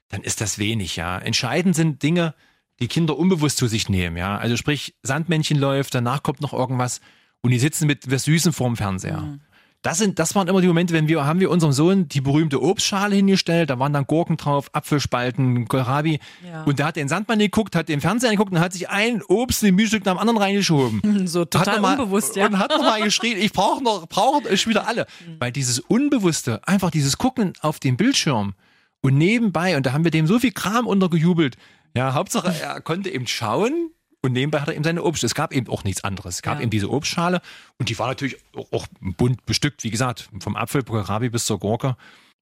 dann 0.07 0.23
ist 0.23 0.41
das 0.41 0.57
wenig, 0.57 0.95
ja. 0.95 1.19
Entscheidend 1.19 1.75
sind 1.75 2.01
Dinge, 2.01 2.33
die 2.79 2.87
Kinder 2.87 3.15
unbewusst 3.15 3.57
zu 3.57 3.67
sich 3.67 3.87
nehmen, 3.87 4.17
ja. 4.17 4.35
Also 4.35 4.57
sprich, 4.57 4.95
Sandmännchen 5.03 5.59
läuft, 5.59 5.93
danach 5.93 6.23
kommt 6.23 6.41
noch 6.41 6.53
irgendwas 6.53 7.01
und 7.41 7.51
die 7.51 7.59
sitzen 7.59 7.85
mit 7.85 8.09
was 8.09 8.23
Süßen 8.23 8.51
vorm 8.51 8.77
Fernseher. 8.77 9.21
Mhm. 9.21 9.41
Das, 9.87 9.99
sind, 9.99 10.19
das 10.19 10.35
waren 10.35 10.49
immer 10.49 10.59
die 10.59 10.67
Momente, 10.67 10.93
wenn 10.93 11.07
wir, 11.07 11.23
haben 11.23 11.39
wir 11.39 11.49
unserem 11.49 11.71
Sohn 11.71 12.09
die 12.09 12.19
berühmte 12.19 12.61
Obstschale 12.61 13.15
hingestellt, 13.15 13.69
da 13.69 13.79
waren 13.79 13.93
dann 13.93 14.05
Gurken 14.05 14.35
drauf, 14.35 14.69
Apfelspalten, 14.73 15.69
Kohlrabi. 15.69 16.19
Ja. 16.45 16.63
Und 16.63 16.79
der 16.79 16.87
hat 16.87 16.97
den 16.97 17.07
Sandmann 17.07 17.39
geguckt, 17.39 17.73
hat 17.73 17.87
den 17.87 18.01
Fernseher 18.01 18.31
geguckt 18.31 18.51
und 18.51 18.59
hat 18.59 18.73
sich 18.73 18.89
ein 18.89 19.23
Obst, 19.23 19.63
ein 19.63 19.75
Mühstück 19.75 20.03
nach 20.03 20.15
dem 20.15 20.19
anderen 20.19 20.39
reingeschoben. 20.39 21.27
So 21.27 21.45
total 21.45 21.79
mal, 21.79 21.97
unbewusst, 21.97 22.35
ja. 22.35 22.47
Und 22.47 22.59
hat 22.59 22.71
nochmal 22.71 23.01
geschrien, 23.01 23.37
ich 23.37 23.53
brauche 23.53 23.81
noch, 23.81 24.07
brauche 24.09 24.49
ich 24.49 24.67
wieder 24.67 24.87
alle. 24.87 25.07
Mhm. 25.25 25.35
Weil 25.39 25.53
dieses 25.53 25.79
Unbewusste, 25.79 26.67
einfach 26.67 26.91
dieses 26.91 27.17
Gucken 27.17 27.53
auf 27.61 27.79
den 27.79 27.95
Bildschirm 27.95 28.55
und 29.01 29.17
nebenbei, 29.17 29.77
und 29.77 29.85
da 29.85 29.93
haben 29.93 30.03
wir 30.03 30.11
dem 30.11 30.27
so 30.27 30.37
viel 30.37 30.51
Kram 30.51 30.85
untergejubelt, 30.85 31.55
ja, 31.95 32.13
Hauptsache 32.13 32.53
er 32.61 32.81
konnte 32.81 33.09
eben 33.09 33.25
schauen, 33.25 33.91
und 34.21 34.33
nebenbei 34.33 34.61
hat 34.61 34.67
er 34.67 34.75
eben 34.75 34.83
seine 34.83 35.03
Obst. 35.03 35.23
Es 35.23 35.35
gab 35.35 35.53
eben 35.53 35.67
auch 35.69 35.83
nichts 35.83 36.03
anderes. 36.03 36.35
Es 36.35 36.41
gab 36.41 36.55
ja. 36.55 36.61
eben 36.61 36.71
diese 36.71 36.89
Obstschale 36.89 37.41
und 37.77 37.89
die 37.89 37.97
war 37.99 38.07
natürlich 38.07 38.37
auch 38.71 38.87
bunt 38.99 39.45
bestückt, 39.45 39.83
wie 39.83 39.91
gesagt, 39.91 40.29
vom 40.39 40.55
Apfel, 40.55 40.83
Kohlrabi 40.83 41.29
bis 41.29 41.45
zur 41.45 41.59
Gurke. 41.59 41.95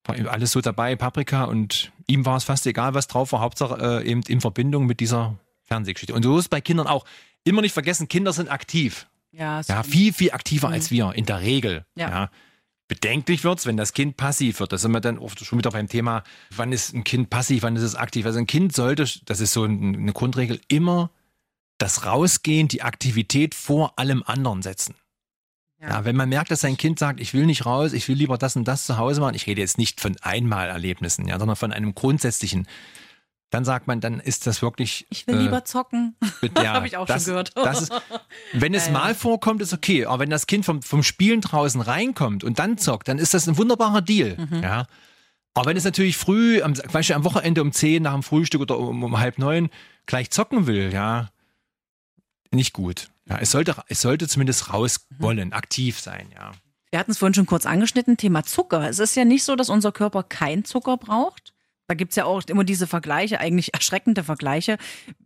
War 0.06 0.18
eben 0.18 0.28
alles 0.28 0.52
so 0.52 0.62
dabei, 0.62 0.96
Paprika 0.96 1.46
und 1.46 1.92
ihm 2.08 2.26
war 2.26 2.38
es 2.38 2.44
fast 2.44 2.66
egal, 2.68 2.94
was 2.94 3.08
drauf 3.08 3.32
war. 3.32 3.42
Hauptsache 3.42 4.02
äh, 4.04 4.08
eben 4.08 4.22
in 4.24 4.40
Verbindung 4.40 4.86
mit 4.86 5.00
dieser 5.00 5.38
Fernsehgeschichte. 5.64 6.14
Und 6.14 6.24
so 6.24 6.38
ist 6.38 6.46
es 6.46 6.50
bei 6.50 6.62
Kindern 6.62 6.88
auch. 6.88 7.06
Immer 7.44 7.62
nicht 7.62 7.74
vergessen, 7.74 8.08
Kinder 8.08 8.32
sind 8.32 8.50
aktiv. 8.50 9.08
Ja, 9.32 9.62
ja 9.62 9.84
viel, 9.84 10.14
viel 10.14 10.32
aktiver 10.32 10.70
mhm. 10.70 10.74
als 10.76 10.92
wir, 10.92 11.14
in 11.14 11.26
der 11.26 11.42
Regel. 11.42 11.86
Ja. 11.96 12.10
ja. 12.10 12.30
Bedenklich 12.88 13.44
wird 13.44 13.60
es, 13.60 13.66
wenn 13.66 13.78
das 13.78 13.94
Kind 13.94 14.16
passiv 14.16 14.60
wird. 14.60 14.72
Da 14.72 14.78
sind 14.78 14.92
wir 14.92 15.02
dann 15.02 15.18
oft 15.18 15.44
schon 15.44 15.58
wieder 15.58 15.72
beim 15.72 15.88
Thema, 15.88 16.24
wann 16.56 16.72
ist 16.72 16.94
ein 16.94 17.04
Kind 17.04 17.32
passiv, 17.32 17.64
wann 17.64 17.76
ist 17.76 17.82
es 17.82 17.96
aktiv. 17.96 18.26
Also 18.26 18.38
ein 18.38 18.48
Kind 18.48 18.76
sollte, 18.76 19.06
das 19.26 19.40
ist 19.40 19.54
so 19.54 19.64
eine 19.64 20.14
Grundregel, 20.14 20.62
immer 20.68 21.10
das 21.78 22.06
Rausgehen, 22.06 22.68
die 22.68 22.82
Aktivität 22.82 23.56
vor 23.56 24.00
allem 24.00 24.24
anderen 24.26 24.62
setzen. 24.62 24.96
Ja. 25.82 25.90
ja. 25.90 26.06
wenn 26.06 26.16
man 26.16 26.30
merkt, 26.30 26.52
dass 26.52 26.62
sein 26.62 26.78
Kind 26.78 27.00
sagt, 27.00 27.20
ich 27.20 27.34
will 27.34 27.46
nicht 27.46 27.66
raus, 27.66 27.94
ich 27.94 28.08
will 28.08 28.16
lieber 28.16 28.38
das 28.38 28.56
und 28.56 28.66
das 28.68 28.86
zu 28.86 28.98
Hause 28.98 29.22
machen, 29.22 29.36
ich 29.36 29.48
rede 29.48 29.62
jetzt 29.62 29.78
nicht 29.78 30.00
von 30.00 30.16
Einmalerlebnissen, 30.22 31.28
ja, 31.28 31.38
sondern 31.38 31.58
von 31.58 31.74
einem 31.74 31.94
grundsätzlichen, 31.96 32.68
dann 33.52 33.64
sagt 33.64 33.88
man, 33.88 34.02
dann 34.02 34.20
ist 34.20 34.48
das 34.48 34.62
wirklich. 34.62 35.06
Ich 35.10 35.28
will 35.28 35.36
äh, 35.36 35.44
lieber 35.44 35.64
zocken. 35.66 36.16
Ja, 36.58 36.74
Habe 36.74 36.88
ich 36.88 36.98
auch 36.98 37.06
das, 37.06 37.24
schon 37.24 37.32
gehört. 37.34 37.54
Ist, 37.78 37.92
wenn 38.54 38.74
es 38.74 38.90
mal 38.90 39.16
vorkommt, 39.16 39.62
ist 39.62 39.74
okay. 39.74 40.06
Aber 40.06 40.20
wenn 40.20 40.30
das 40.30 40.48
Kind 40.48 40.66
vom, 40.66 40.82
vom 40.82 41.04
Spielen 41.04 41.42
draußen 41.42 41.82
reinkommt 41.82 42.44
und 42.44 42.60
dann 42.60 42.78
zockt, 42.78 43.08
dann 43.08 43.18
ist 43.18 43.34
das 43.34 43.48
ein 43.48 43.58
wunderbarer 43.58 44.02
Deal. 44.02 44.38
Mhm. 44.38 44.64
Ja. 44.64 44.88
Aber 45.54 45.70
wenn 45.70 45.78
es 45.78 45.86
natürlich 45.86 46.18
früh, 46.18 46.62
am, 46.62 46.74
Beispiel 46.92 47.16
am 47.16 47.24
Wochenende 47.24 47.62
um 47.62 47.72
zehn 47.72 48.04
nach 48.04 48.14
dem 48.14 48.24
Frühstück 48.24 48.62
oder 48.62 48.78
um, 48.78 49.04
um 49.04 49.20
halb 49.20 49.38
neun 49.38 49.70
gleich 50.06 50.32
zocken 50.32 50.68
will, 50.68 50.92
ja, 50.94 51.30
nicht 52.52 52.74
gut. 52.74 53.10
Ja, 53.28 53.38
es 53.40 53.52
sollte, 53.52 53.76
es 53.88 54.02
sollte 54.02 54.28
zumindest 54.28 54.74
raus 54.74 55.08
mhm. 55.10 55.24
wollen, 55.24 55.54
aktiv 55.54 56.00
sein, 56.00 56.28
ja. 56.34 56.52
Wir 56.92 57.00
hatten 57.00 57.12
es 57.12 57.18
vorhin 57.18 57.34
schon 57.34 57.46
kurz 57.46 57.66
angeschnitten, 57.66 58.16
Thema 58.16 58.44
Zucker. 58.44 58.88
Es 58.90 59.00
ist 59.00 59.16
ja 59.16 59.26
nicht 59.26 59.44
so, 59.44 59.56
dass 59.56 59.70
unser 59.70 59.92
Körper 59.92 60.24
kein 60.24 60.64
Zucker 60.64 60.96
braucht. 60.96 61.54
Da 61.88 61.94
gibt 61.94 62.12
es 62.12 62.16
ja 62.16 62.26
auch 62.26 62.42
immer 62.48 62.64
diese 62.64 62.88
Vergleiche, 62.88 63.40
eigentlich 63.40 63.74
erschreckende 63.74 64.24
Vergleiche 64.24 64.78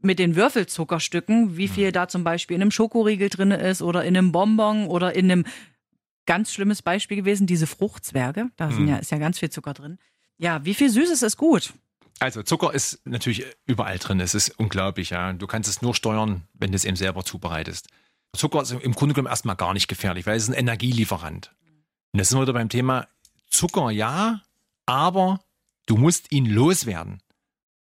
mit 0.01 0.19
den 0.19 0.35
Würfelzuckerstücken, 0.35 1.57
wie 1.57 1.67
viel 1.67 1.87
mhm. 1.89 1.93
da 1.93 2.07
zum 2.07 2.23
Beispiel 2.23 2.55
in 2.55 2.61
einem 2.61 2.71
Schokoriegel 2.71 3.29
drin 3.29 3.51
ist 3.51 3.81
oder 3.81 4.03
in 4.03 4.17
einem 4.17 4.31
Bonbon 4.31 4.87
oder 4.87 5.15
in 5.15 5.31
einem 5.31 5.45
ganz 6.25 6.53
schlimmes 6.53 6.81
Beispiel 6.81 7.17
gewesen, 7.17 7.47
diese 7.47 7.67
Fruchtzwerge. 7.67 8.49
Da 8.57 8.71
sind 8.71 8.83
mhm. 8.83 8.89
ja, 8.89 8.97
ist 8.97 9.11
ja 9.11 9.17
ganz 9.17 9.39
viel 9.39 9.49
Zucker 9.49 9.73
drin. 9.73 9.99
Ja, 10.37 10.63
wie 10.65 10.73
viel 10.73 10.89
Süßes 10.89 11.21
ist 11.21 11.37
gut? 11.37 11.73
Also 12.19 12.43
Zucker 12.43 12.73
ist 12.73 12.99
natürlich 13.05 13.45
überall 13.65 13.97
drin. 13.97 14.19
Es 14.19 14.35
ist 14.35 14.59
unglaublich, 14.59 15.11
ja. 15.11 15.31
Du 15.33 15.47
kannst 15.47 15.69
es 15.69 15.81
nur 15.81 15.95
steuern, 15.95 16.43
wenn 16.53 16.71
du 16.71 16.75
es 16.75 16.85
eben 16.85 16.97
selber 16.97 17.23
zubereitest. 17.23 17.87
Zucker 18.35 18.61
ist 18.61 18.71
im 18.71 18.93
Grunde 18.93 19.15
genommen 19.15 19.31
erstmal 19.31 19.55
gar 19.55 19.73
nicht 19.73 19.87
gefährlich, 19.87 20.25
weil 20.25 20.35
es 20.35 20.43
ist 20.43 20.49
ein 20.49 20.59
Energielieferant. 20.59 21.55
Und 22.11 22.19
das 22.19 22.29
sind 22.29 22.37
wir 22.37 22.43
wieder 22.43 22.53
beim 22.53 22.69
Thema 22.69 23.07
Zucker, 23.49 23.89
ja, 23.89 24.41
aber 24.85 25.39
du 25.85 25.97
musst 25.97 26.31
ihn 26.31 26.45
loswerden. 26.45 27.23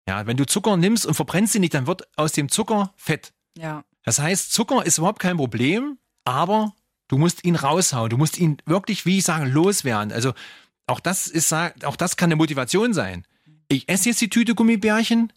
Ja, 0.08 0.26
wenn 0.26 0.36
du 0.36 0.46
Zucker 0.46 0.76
nimmst 0.76 1.06
und 1.06 1.14
verbrennst 1.14 1.54
ihn 1.54 1.60
nicht, 1.60 1.74
dann 1.74 1.86
wird 1.86 2.08
aus 2.16 2.32
dem 2.32 2.48
Zucker 2.48 2.94
Fett. 2.96 3.32
Ja. 3.58 3.84
Das 4.04 4.18
heißt, 4.18 4.52
Zucker 4.52 4.86
ist 4.86 4.98
überhaupt 4.98 5.20
kein 5.20 5.36
Problem, 5.36 5.98
aber 6.24 6.74
du 7.08 7.18
musst 7.18 7.44
ihn 7.44 7.56
raushauen. 7.56 8.08
Du 8.08 8.16
musst 8.16 8.38
ihn 8.38 8.58
wirklich, 8.64 9.04
wie 9.04 9.18
ich 9.18 9.24
sage, 9.24 9.46
loswerden. 9.46 10.12
Also 10.12 10.32
auch 10.86 11.00
das 11.00 11.26
ist, 11.26 11.52
auch 11.52 11.96
das 11.96 12.16
kann 12.16 12.28
eine 12.28 12.36
Motivation 12.36 12.94
sein 12.94 13.26
ich 13.70 13.88
esse 13.88 14.10
jetzt 14.10 14.20
die 14.20 14.28
Tüte 14.28 14.54
Gummibärchen, 14.54 15.32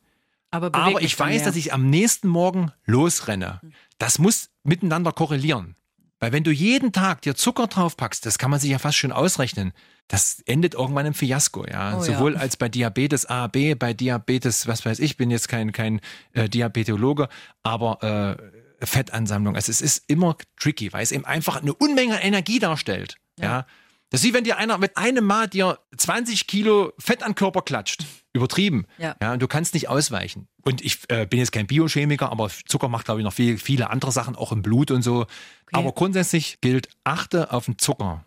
aber, 0.51 0.73
aber 0.73 1.01
ich 1.01 1.17
weiß, 1.17 1.37
mehr. 1.37 1.45
dass 1.45 1.55
ich 1.55 1.73
am 1.73 1.89
nächsten 1.89 2.27
Morgen 2.27 2.71
losrenne. 2.85 3.61
Das 3.97 4.19
muss 4.19 4.49
miteinander 4.63 5.11
korrelieren. 5.11 5.75
Weil 6.19 6.31
wenn 6.31 6.43
du 6.43 6.51
jeden 6.51 6.91
Tag 6.93 7.21
dir 7.21 7.35
Zucker 7.35 7.67
draufpackst, 7.67 8.25
das 8.25 8.37
kann 8.37 8.49
man 8.49 8.59
sich 8.59 8.71
ja 8.71 8.79
fast 8.79 8.97
schon 8.97 9.11
ausrechnen, 9.11 9.73
das 10.07 10.41
endet 10.45 10.73
irgendwann 10.73 11.05
im 11.05 11.13
Fiasko, 11.13 11.65
ja. 11.65 11.97
Oh, 11.97 12.01
Sowohl 12.01 12.35
ja. 12.35 12.39
als 12.39 12.55
bei 12.55 12.69
Diabetes 12.69 13.25
A, 13.25 13.47
B, 13.47 13.75
bei 13.75 13.93
Diabetes, 13.93 14.67
was 14.67 14.85
weiß 14.85 14.99
ich, 14.99 15.17
bin 15.17 15.31
jetzt 15.31 15.49
kein, 15.49 15.71
kein 15.71 16.01
äh, 16.33 16.47
Diabetologe, 16.47 17.29
aber 17.61 18.37
äh, 18.79 18.85
Fettansammlung. 18.85 19.55
Also 19.55 19.69
es 19.69 19.81
ist 19.81 20.03
immer 20.07 20.37
tricky, 20.57 20.93
weil 20.93 21.03
es 21.03 21.11
eben 21.11 21.25
einfach 21.25 21.61
eine 21.61 21.73
Unmenge 21.73 22.21
Energie 22.21 22.59
darstellt. 22.59 23.17
Ja. 23.39 23.45
ja. 23.45 23.65
Das 24.13 24.21
ist 24.21 24.27
wie 24.27 24.33
wenn 24.35 24.43
dir 24.43 24.57
einer 24.59 24.77
mit 24.77 24.95
einem 24.95 25.25
Mal 25.25 25.47
dir 25.47 25.79
20 25.97 26.45
Kilo 26.45 26.93
Fett 26.99 27.23
an 27.23 27.33
Körper 27.33 27.63
klatscht. 27.63 28.05
Übertrieben. 28.31 28.85
Ja. 28.99 29.15
ja 29.19 29.33
und 29.33 29.41
du 29.41 29.47
kannst 29.47 29.73
nicht 29.73 29.89
ausweichen. 29.89 30.47
Und 30.61 30.85
ich 30.85 30.99
äh, 31.07 31.25
bin 31.25 31.39
jetzt 31.39 31.51
kein 31.51 31.65
Biochemiker, 31.65 32.31
aber 32.31 32.51
Zucker 32.67 32.89
macht, 32.89 33.05
glaube 33.05 33.21
ich, 33.21 33.25
noch 33.25 33.33
viel, 33.33 33.57
viele 33.57 33.89
andere 33.89 34.11
Sachen, 34.11 34.35
auch 34.35 34.51
im 34.51 34.61
Blut 34.61 34.91
und 34.91 35.01
so. 35.01 35.21
Okay. 35.21 35.31
Aber 35.71 35.93
grundsätzlich 35.93 36.59
gilt, 36.61 36.89
achte 37.03 37.51
auf 37.51 37.65
den 37.65 37.79
Zucker, 37.79 38.23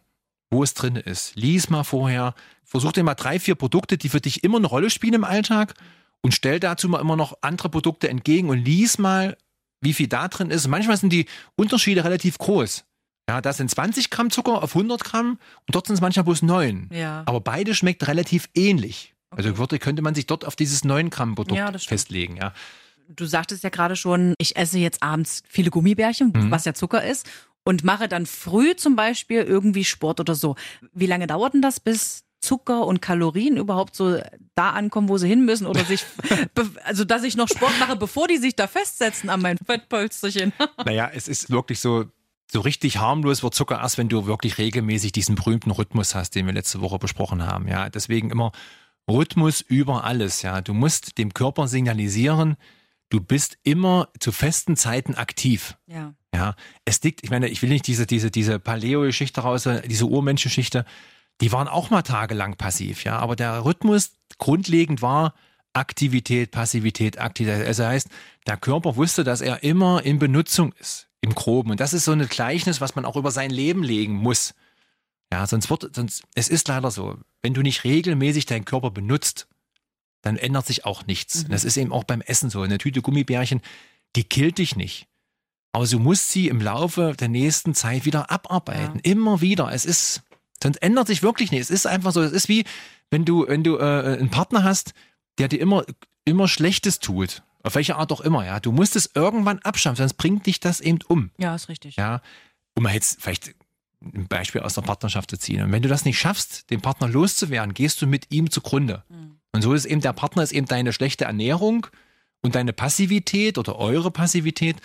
wo 0.51 0.64
es 0.64 0.75
drin 0.75 0.96
ist. 0.96 1.37
Lies 1.37 1.70
mal 1.70 1.85
vorher. 1.85 2.35
Versuch 2.64 2.90
dir 2.90 3.05
mal 3.05 3.14
drei, 3.14 3.38
vier 3.38 3.55
Produkte, 3.55 3.96
die 3.96 4.09
für 4.09 4.20
dich 4.20 4.42
immer 4.42 4.59
eine 4.59 4.66
Rolle 4.66 4.90
spielen 4.90 5.14
im 5.14 5.25
Alltag 5.25 5.75
und 6.20 6.33
stell 6.33 6.59
dazu 6.59 6.88
mal 6.88 7.01
immer 7.01 7.14
noch 7.14 7.38
andere 7.42 7.68
Produkte 7.68 8.09
entgegen 8.09 8.49
und 8.49 8.59
lies 8.59 8.99
mal, 8.99 9.37
wie 9.81 9.92
viel 9.92 10.09
da 10.09 10.27
drin 10.27 10.51
ist. 10.51 10.66
manchmal 10.66 10.96
sind 10.96 11.12
die 11.12 11.27
Unterschiede 11.55 12.03
relativ 12.03 12.38
groß. 12.38 12.85
Ja, 13.28 13.40
da 13.40 13.52
sind 13.52 13.70
20 13.70 14.10
Gramm 14.10 14.30
Zucker 14.30 14.62
auf 14.62 14.76
100 14.76 15.02
Gramm 15.02 15.38
und 15.66 15.74
dort 15.74 15.86
sind 15.86 15.94
es 15.94 16.00
manchmal 16.00 16.24
bloß 16.24 16.42
9. 16.42 16.90
Ja. 16.92 17.24
Aber 17.26 17.40
beide 17.40 17.74
schmeckt 17.74 18.06
relativ 18.06 18.48
ähnlich. 18.54 19.14
Also 19.30 19.50
okay. 19.50 19.60
Also 19.60 19.78
könnte 19.78 20.02
man 20.02 20.14
sich 20.14 20.26
dort 20.26 20.44
auf 20.44 20.54
dieses 20.56 20.84
9 20.84 21.10
Gramm 21.10 21.34
Produkt 21.34 21.58
ja, 21.58 21.72
festlegen. 21.76 22.36
Ja. 22.36 22.52
Du 23.08 23.26
sagtest 23.26 23.64
ja 23.64 23.70
gerade 23.70 23.96
schon, 23.96 24.34
ich 24.38 24.56
esse 24.56 24.78
jetzt 24.78 25.02
abends 25.02 25.42
viele 25.48 25.70
Gummibärchen, 25.70 26.32
mhm. 26.34 26.50
was 26.50 26.64
ja 26.64 26.74
Zucker 26.74 27.04
ist, 27.04 27.28
und 27.64 27.82
mache 27.82 28.08
dann 28.08 28.26
früh 28.26 28.76
zum 28.76 28.94
Beispiel 28.94 29.42
irgendwie 29.42 29.84
Sport 29.84 30.20
oder 30.20 30.34
so. 30.34 30.54
Wie 30.92 31.06
lange 31.06 31.26
dauert 31.26 31.54
denn 31.54 31.62
das, 31.62 31.80
bis 31.80 32.24
Zucker 32.40 32.86
und 32.86 33.02
Kalorien 33.02 33.56
überhaupt 33.56 33.96
so 33.96 34.20
da 34.54 34.70
ankommen, 34.70 35.08
wo 35.08 35.18
sie 35.18 35.26
hin 35.26 35.44
müssen 35.44 35.66
oder 35.66 35.84
sich, 35.84 36.04
also 36.84 37.04
dass 37.04 37.24
ich 37.24 37.36
noch 37.36 37.48
Sport 37.48 37.72
mache, 37.80 37.96
bevor 37.96 38.28
die 38.28 38.36
sich 38.36 38.54
da 38.54 38.68
festsetzen 38.68 39.30
an 39.30 39.40
mein 39.40 39.58
Fettpolsterchen. 39.58 40.52
naja, 40.84 41.10
es 41.12 41.26
ist 41.26 41.50
wirklich 41.50 41.80
so, 41.80 42.04
so 42.50 42.61
richtig 42.61 42.98
harmlos 42.98 43.42
wird 43.42 43.54
Zucker 43.54 43.80
erst, 43.80 43.98
wenn 43.98 44.09
du 44.09 44.26
wirklich 44.26 44.59
regelmäßig 44.59 45.12
diesen 45.12 45.35
berühmten 45.35 45.70
Rhythmus 45.70 46.14
hast, 46.14 46.35
den 46.35 46.46
wir 46.46 46.52
letzte 46.52 46.80
Woche 46.80 46.98
besprochen 46.98 47.44
haben. 47.44 47.68
Ja, 47.68 47.88
deswegen 47.90 48.30
immer 48.30 48.52
Rhythmus 49.11 49.61
über 49.61 50.04
alles. 50.04 50.42
Ja, 50.42 50.61
du 50.61 50.74
musst 50.74 51.18
dem 51.18 51.35
Körper 51.35 51.68
signalisieren, 51.68 52.56
du 53.09 53.20
bist 53.20 53.59
immer 53.62 54.09
zu 54.20 54.32
festen 54.32 54.76
Zeiten 54.76 55.14
aktiv. 55.14 55.76
Ja. 55.87 56.14
Ja, 56.35 56.54
es 56.85 57.02
liegt, 57.02 57.24
ich 57.24 57.30
meine, 57.30 57.48
ich 57.48 57.62
will 57.62 57.70
nicht 57.70 57.87
diese, 57.87 58.06
diese, 58.06 58.30
diese 58.30 58.59
Paleo-Geschichte 58.59 59.40
raus, 59.40 59.66
diese 59.87 60.04
Urmenschengeschichte, 60.04 60.85
die 61.40 61.50
waren 61.50 61.66
auch 61.66 61.88
mal 61.88 62.02
tagelang 62.02 62.56
passiv, 62.56 63.04
ja, 63.04 63.18
aber 63.18 63.37
der 63.37 63.64
Rhythmus 63.64 64.12
grundlegend 64.37 65.00
war 65.00 65.35
Aktivität, 65.72 66.50
Passivität, 66.50 67.18
Aktivität. 67.18 67.66
Also 67.66 67.85
heißt, 67.85 68.09
der 68.46 68.56
Körper 68.59 68.96
wusste, 68.96 69.24
dass 69.24 69.40
er 69.40 69.62
immer 69.62 70.02
in 70.02 70.18
Benutzung 70.18 70.74
ist 70.78 71.05
im 71.20 71.35
Groben. 71.35 71.70
Und 71.70 71.81
das 71.81 71.92
ist 71.92 72.05
so 72.05 72.12
ein 72.12 72.26
Gleichnis, 72.29 72.81
was 72.81 72.94
man 72.94 73.05
auch 73.05 73.16
über 73.16 73.31
sein 73.31 73.50
Leben 73.50 73.83
legen 73.83 74.14
muss. 74.14 74.55
Ja, 75.33 75.46
sonst 75.46 75.70
wird, 75.70 75.94
sonst, 75.94 76.22
es 76.35 76.48
ist 76.48 76.68
leider 76.68 76.90
so, 76.90 77.18
wenn 77.42 77.55
du 77.55 77.62
nicht 77.62 77.85
regelmäßig 77.85 78.46
deinen 78.46 78.64
Körper 78.64 78.90
benutzt, 78.90 79.48
dann 80.22 80.37
ändert 80.37 80.66
sich 80.66 80.85
auch 80.85 81.07
nichts. 81.07 81.44
Mhm. 81.44 81.50
Das 81.50 81.64
ist 81.64 81.76
eben 81.76 81.92
auch 81.92 82.05
beim 82.05 82.20
Essen 82.20 82.50
so. 82.50 82.62
Eine 82.62 82.79
Tüte 82.79 83.02
Gummibärchen, 83.02 83.61
die 84.14 84.24
killt 84.24 84.59
dich 84.59 84.76
nicht. 84.76 85.09
Aber 85.72 85.87
du 85.87 85.98
musst 85.98 86.31
sie 86.31 86.48
im 86.48 86.61
Laufe 86.61 87.14
der 87.18 87.29
nächsten 87.29 87.74
Zeit 87.74 88.05
wieder 88.05 88.31
abarbeiten. 88.31 89.00
Ja. 89.05 89.12
Immer 89.12 89.40
wieder. 89.40 89.72
Es 89.72 89.85
ist, 89.85 90.22
sonst 90.62 90.79
ändert 90.79 91.09
sich 91.09 91.22
wirklich 91.22 91.50
nichts. 91.50 91.70
Es 91.70 91.81
ist 91.81 91.87
einfach 91.87 92.12
so, 92.12 92.22
es 92.22 92.33
ist 92.33 92.48
wie, 92.48 92.64
wenn 93.11 93.24
du, 93.24 93.46
wenn 93.46 93.62
du 93.62 93.76
äh, 93.76 94.16
einen 94.18 94.31
Partner 94.31 94.64
hast, 94.64 94.94
der 95.38 95.48
dir 95.48 95.61
immer 95.61 95.85
immer 96.26 96.48
Schlechtes 96.48 96.98
tut, 96.98 97.42
auf 97.66 97.74
welche 97.74 97.96
Art 97.96 98.12
auch 98.12 98.20
immer, 98.20 98.46
ja, 98.46 98.61
du 98.61 98.70
musst 98.70 98.94
es 98.94 99.11
irgendwann 99.14 99.59
abschaffen, 99.59 99.96
sonst 99.96 100.14
bringt 100.14 100.46
dich 100.46 100.61
das 100.61 100.81
eben 100.81 101.00
um. 101.09 101.31
Ja, 101.37 101.55
ist 101.55 101.68
richtig. 101.68 101.96
Ja, 101.96 102.22
um 102.76 102.85
mal 102.85 102.94
jetzt 102.94 103.20
vielleicht 103.20 103.55
ein 104.00 104.29
Beispiel 104.29 104.61
aus 104.61 104.74
der 104.74 104.83
Partnerschaft 104.83 105.31
zu 105.31 105.37
ziehen. 105.37 105.62
Und 105.62 105.72
wenn 105.72 105.83
du 105.83 105.88
das 105.88 106.05
nicht 106.05 106.18
schaffst, 106.18 106.70
den 106.70 106.81
Partner 106.81 107.09
loszuwerden, 107.09 107.74
gehst 107.74 108.00
du 108.00 108.07
mit 108.07 108.31
ihm 108.31 108.50
zugrunde. 108.50 109.02
Mhm. 109.09 109.38
Und 109.52 109.62
so 109.62 109.74
ist 109.74 109.85
eben 109.85 110.00
der 110.00 110.12
Partner 110.12 110.44
ist 110.44 110.52
eben 110.52 110.66
deine 110.66 110.92
schlechte 110.92 111.24
Ernährung 111.24 111.88
und 112.40 112.55
deine 112.55 112.72
Passivität 112.72 113.59
oder 113.59 113.76
eure 113.79 114.12
Passivität. 114.12 114.76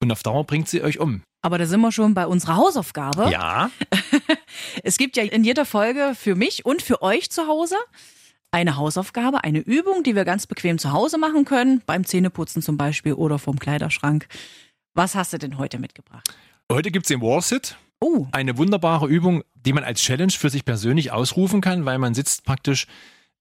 Und 0.00 0.10
auf 0.10 0.24
Dauer 0.24 0.44
bringt 0.44 0.68
sie 0.68 0.82
euch 0.82 0.98
um. 0.98 1.22
Aber 1.42 1.58
da 1.58 1.66
sind 1.66 1.80
wir 1.80 1.92
schon 1.92 2.14
bei 2.14 2.26
unserer 2.26 2.56
Hausaufgabe. 2.56 3.30
Ja. 3.30 3.70
Es 4.82 4.96
gibt 4.96 5.16
ja 5.16 5.22
in 5.22 5.44
jeder 5.44 5.66
Folge 5.66 6.14
für 6.18 6.34
mich 6.34 6.64
und 6.64 6.80
für 6.80 7.02
euch 7.02 7.30
zu 7.30 7.46
Hause 7.46 7.76
eine 8.56 8.76
Hausaufgabe, 8.76 9.44
eine 9.44 9.58
Übung, 9.58 10.02
die 10.02 10.16
wir 10.16 10.24
ganz 10.24 10.46
bequem 10.46 10.78
zu 10.78 10.90
Hause 10.90 11.18
machen 11.18 11.44
können, 11.44 11.82
beim 11.84 12.06
Zähneputzen 12.06 12.62
zum 12.62 12.78
Beispiel 12.78 13.12
oder 13.12 13.38
vom 13.38 13.58
Kleiderschrank. 13.58 14.28
Was 14.94 15.14
hast 15.14 15.34
du 15.34 15.38
denn 15.38 15.58
heute 15.58 15.78
mitgebracht? 15.78 16.34
Heute 16.72 16.90
gibt 16.90 17.04
es 17.04 17.08
den 17.08 17.20
Warsit. 17.20 17.76
Oh, 18.00 18.26
Eine 18.32 18.56
wunderbare 18.56 19.08
Übung, 19.08 19.42
die 19.54 19.74
man 19.74 19.84
als 19.84 20.00
Challenge 20.00 20.32
für 20.32 20.48
sich 20.48 20.64
persönlich 20.64 21.12
ausrufen 21.12 21.60
kann, 21.60 21.84
weil 21.84 21.98
man 21.98 22.14
sitzt 22.14 22.44
praktisch 22.44 22.86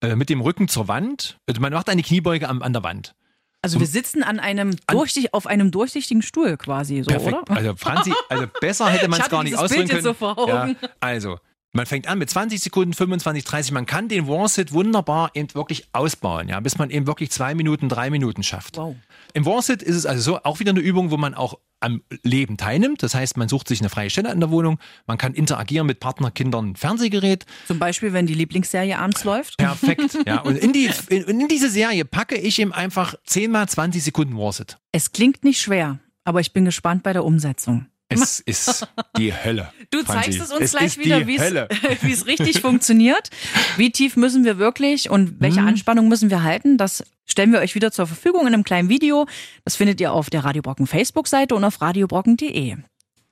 äh, 0.01 0.17
mit 0.17 0.29
dem 0.29 0.41
Rücken 0.41 0.67
zur 0.67 0.89
Wand. 0.89 1.39
Also 1.47 1.61
man 1.61 1.71
macht 1.71 1.87
eine 1.87 2.03
Kniebeuge 2.03 2.49
am, 2.49 2.61
an 2.61 2.73
der 2.73 2.83
Wand. 2.83 3.15
also 3.61 3.79
wir 3.79 3.87
sitzen 3.87 4.21
an 4.21 4.41
einem 4.41 4.75
durchsicht, 4.87 5.33
auf 5.33 5.47
einem 5.47 5.71
durchsichtigen 5.71 6.23
Stuhl 6.23 6.57
quasi, 6.57 7.03
so, 7.03 7.11
Perfekt. 7.11 7.49
oder? 7.49 7.55
Also 7.55 7.75
Franzi, 7.77 8.13
also 8.27 8.47
besser 8.59 8.89
hätte 8.89 9.07
man 9.09 9.21
es 9.21 9.29
gar 9.29 9.43
nicht 9.45 9.57
ausdrücken 9.57 9.87
können. 9.87 10.03
so 10.03 10.13
vor 10.13 10.37
Augen. 10.37 10.75
Ja, 10.81 10.89
also, 10.99 11.37
man 11.75 11.85
fängt 11.85 12.07
an 12.07 12.17
mit 12.17 12.29
20 12.29 12.59
Sekunden, 12.61 12.93
25, 12.93 13.43
30. 13.43 13.71
Man 13.73 13.85
kann 13.85 14.07
den 14.07 14.27
Warsit 14.27 14.71
wunderbar 14.71 15.31
eben 15.33 15.53
wirklich 15.53 15.87
ausbauen, 15.91 16.47
ja, 16.47 16.59
bis 16.61 16.77
man 16.77 16.89
eben 16.89 17.05
wirklich 17.05 17.31
zwei 17.31 17.53
Minuten, 17.53 17.89
drei 17.89 18.09
Minuten 18.09 18.43
schafft. 18.43 18.77
Wow. 18.77 18.95
Im 19.33 19.45
Warsit 19.45 19.83
ist 19.83 19.95
es 19.95 20.05
also 20.05 20.21
so 20.21 20.39
auch 20.43 20.59
wieder 20.59 20.71
eine 20.71 20.79
Übung, 20.79 21.11
wo 21.11 21.17
man 21.17 21.33
auch 21.33 21.59
am 21.81 22.01
Leben 22.23 22.55
teilnimmt. 22.55 23.03
Das 23.03 23.13
heißt, 23.13 23.35
man 23.35 23.49
sucht 23.49 23.67
sich 23.67 23.81
eine 23.81 23.89
freie 23.89 24.09
Stelle 24.09 24.31
in 24.31 24.39
der 24.39 24.49
Wohnung, 24.49 24.79
man 25.05 25.17
kann 25.17 25.33
interagieren 25.33 25.85
mit 25.85 25.99
Partner, 25.99 26.31
Kindern, 26.31 26.77
Fernsehgerät. 26.77 27.45
Zum 27.67 27.77
Beispiel, 27.77 28.13
wenn 28.13 28.25
die 28.25 28.33
Lieblingsserie 28.33 28.97
abends 28.97 29.25
läuft. 29.25 29.57
Perfekt. 29.57 30.17
ja. 30.25 30.39
Und 30.39 30.57
in, 30.57 30.71
die, 30.71 30.89
in, 31.09 31.23
in 31.23 31.47
diese 31.49 31.69
Serie 31.69 32.05
packe 32.05 32.37
ich 32.37 32.57
ihm 32.57 32.71
einfach 32.71 33.15
10 33.25 33.51
mal 33.51 33.67
20 33.67 34.01
Sekunden 34.01 34.37
Warsit. 34.37 34.77
Es 34.93 35.11
klingt 35.11 35.43
nicht 35.43 35.59
schwer, 35.59 35.99
aber 36.23 36.39
ich 36.39 36.53
bin 36.53 36.63
gespannt 36.63 37.03
bei 37.03 37.11
der 37.11 37.25
Umsetzung. 37.25 37.87
Es 38.07 38.39
ist 38.39 38.87
die 39.17 39.33
Hölle. 39.33 39.71
Du 39.91 40.03
Franzi. 40.03 40.31
zeigst 40.31 40.41
es 40.41 40.51
uns 40.51 40.61
es 40.65 40.71
gleich 40.71 40.97
wieder, 40.97 41.25
wie 41.27 41.37
es 42.11 42.25
richtig 42.27 42.61
funktioniert. 42.61 43.29
Wie 43.77 43.91
tief 43.91 44.15
müssen 44.15 44.43
wir 44.43 44.57
wirklich 44.57 45.09
und 45.09 45.39
welche 45.39 45.61
Mhm. 45.61 45.67
Anspannung 45.69 46.07
müssen 46.07 46.29
wir 46.29 46.43
halten? 46.43 46.77
Das 46.77 47.03
stellen 47.25 47.51
wir 47.51 47.59
euch 47.59 47.75
wieder 47.75 47.91
zur 47.91 48.07
Verfügung 48.07 48.41
in 48.41 48.53
einem 48.53 48.63
kleinen 48.63 48.89
Video. 48.89 49.25
Das 49.63 49.75
findet 49.75 49.99
ihr 50.01 50.11
auf 50.13 50.29
der 50.29 50.43
Radio 50.45 50.61
Brocken 50.61 50.85
Facebook-Seite 50.87 51.55
und 51.55 51.63
auf 51.63 51.81
radiobrocken.de. 51.81 52.77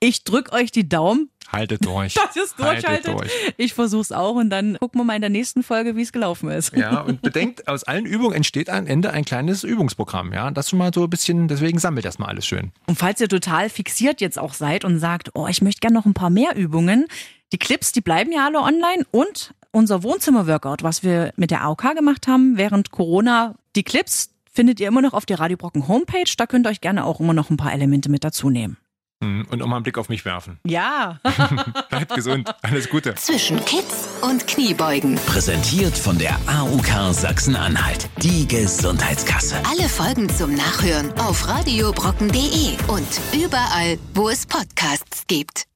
Ich 0.03 0.25
drück 0.25 0.51
euch 0.51 0.69
die 0.69 0.89
Daumen, 0.89 1.29
Haltet 1.49 1.85
durch. 1.85 2.13
dass 2.15 2.35
ihr 2.35 2.43
es 2.43 2.57
Haltet 2.57 2.83
durchhaltet. 2.83 3.13
durch. 3.13 3.31
Ich 3.55 3.73
versuch's 3.73 4.11
auch 4.11 4.35
und 4.35 4.49
dann 4.49 4.75
gucken 4.77 4.99
wir 4.99 5.05
mal 5.05 5.15
in 5.15 5.21
der 5.21 5.29
nächsten 5.29 5.63
Folge, 5.63 5.95
wie 5.95 6.01
es 6.01 6.11
gelaufen 6.11 6.49
ist. 6.49 6.75
Ja, 6.75 6.99
und 6.99 7.21
bedenkt, 7.21 7.69
aus 7.69 7.85
allen 7.85 8.05
Übungen 8.05 8.35
entsteht 8.35 8.69
am 8.69 8.85
Ende 8.85 9.11
ein 9.11 9.23
kleines 9.23 9.63
Übungsprogramm. 9.63 10.33
Ja, 10.33 10.51
das 10.51 10.69
schon 10.69 10.79
mal 10.79 10.91
so 10.93 11.03
ein 11.05 11.09
bisschen, 11.09 11.47
deswegen 11.47 11.79
sammelt 11.79 12.05
das 12.05 12.19
mal 12.19 12.25
alles 12.25 12.45
schön. 12.45 12.73
Und 12.87 12.97
falls 12.97 13.21
ihr 13.21 13.29
total 13.29 13.69
fixiert 13.69 14.19
jetzt 14.19 14.37
auch 14.37 14.53
seid 14.53 14.83
und 14.83 14.99
sagt, 14.99 15.29
oh, 15.35 15.47
ich 15.47 15.61
möchte 15.61 15.79
gerne 15.79 15.95
noch 15.95 16.05
ein 16.05 16.13
paar 16.13 16.29
mehr 16.29 16.57
Übungen, 16.57 17.07
die 17.53 17.57
Clips, 17.57 17.93
die 17.93 18.01
bleiben 18.01 18.33
ja 18.33 18.45
alle 18.45 18.59
online 18.59 19.05
und 19.11 19.53
unser 19.71 20.03
Wohnzimmer-Workout, 20.03 20.83
was 20.83 21.03
wir 21.03 21.31
mit 21.37 21.49
der 21.49 21.63
AOK 21.63 21.95
gemacht 21.95 22.27
haben 22.27 22.57
während 22.57 22.91
Corona, 22.91 23.55
die 23.77 23.83
Clips 23.83 24.31
findet 24.51 24.81
ihr 24.81 24.87
immer 24.89 25.01
noch 25.01 25.13
auf 25.13 25.25
der 25.25 25.39
Radio 25.39 25.55
Brocken 25.55 25.87
Homepage. 25.87 26.31
Da 26.37 26.45
könnt 26.45 26.67
ihr 26.67 26.71
euch 26.71 26.81
gerne 26.81 27.05
auch 27.05 27.21
immer 27.21 27.33
noch 27.33 27.49
ein 27.49 27.57
paar 27.57 27.71
Elemente 27.73 28.09
mit 28.11 28.23
dazu 28.23 28.49
nehmen. 28.49 28.77
Hm, 29.23 29.45
Und 29.49 29.61
auch 29.61 29.67
mal 29.67 29.77
einen 29.77 29.83
Blick 29.83 29.97
auf 29.97 30.09
mich 30.09 30.25
werfen. 30.25 30.59
Ja. 30.65 31.19
Bleibt 31.89 32.13
gesund. 32.13 32.53
Alles 32.61 32.89
Gute. 32.89 33.15
Zwischen 33.15 33.63
Kids 33.63 34.09
und 34.21 34.45
Kniebeugen. 34.47 35.15
Präsentiert 35.25 35.97
von 35.97 36.17
der 36.17 36.35
AUK 36.47 37.13
Sachsen-Anhalt. 37.13 38.09
Die 38.17 38.45
Gesundheitskasse. 38.47 39.55
Alle 39.69 39.87
Folgen 39.87 40.29
zum 40.29 40.53
Nachhören 40.53 41.11
auf 41.19 41.47
radiobrocken.de 41.47 42.75
und 42.87 43.07
überall, 43.33 43.97
wo 44.13 44.27
es 44.29 44.45
Podcasts 44.45 45.23
gibt. 45.27 45.67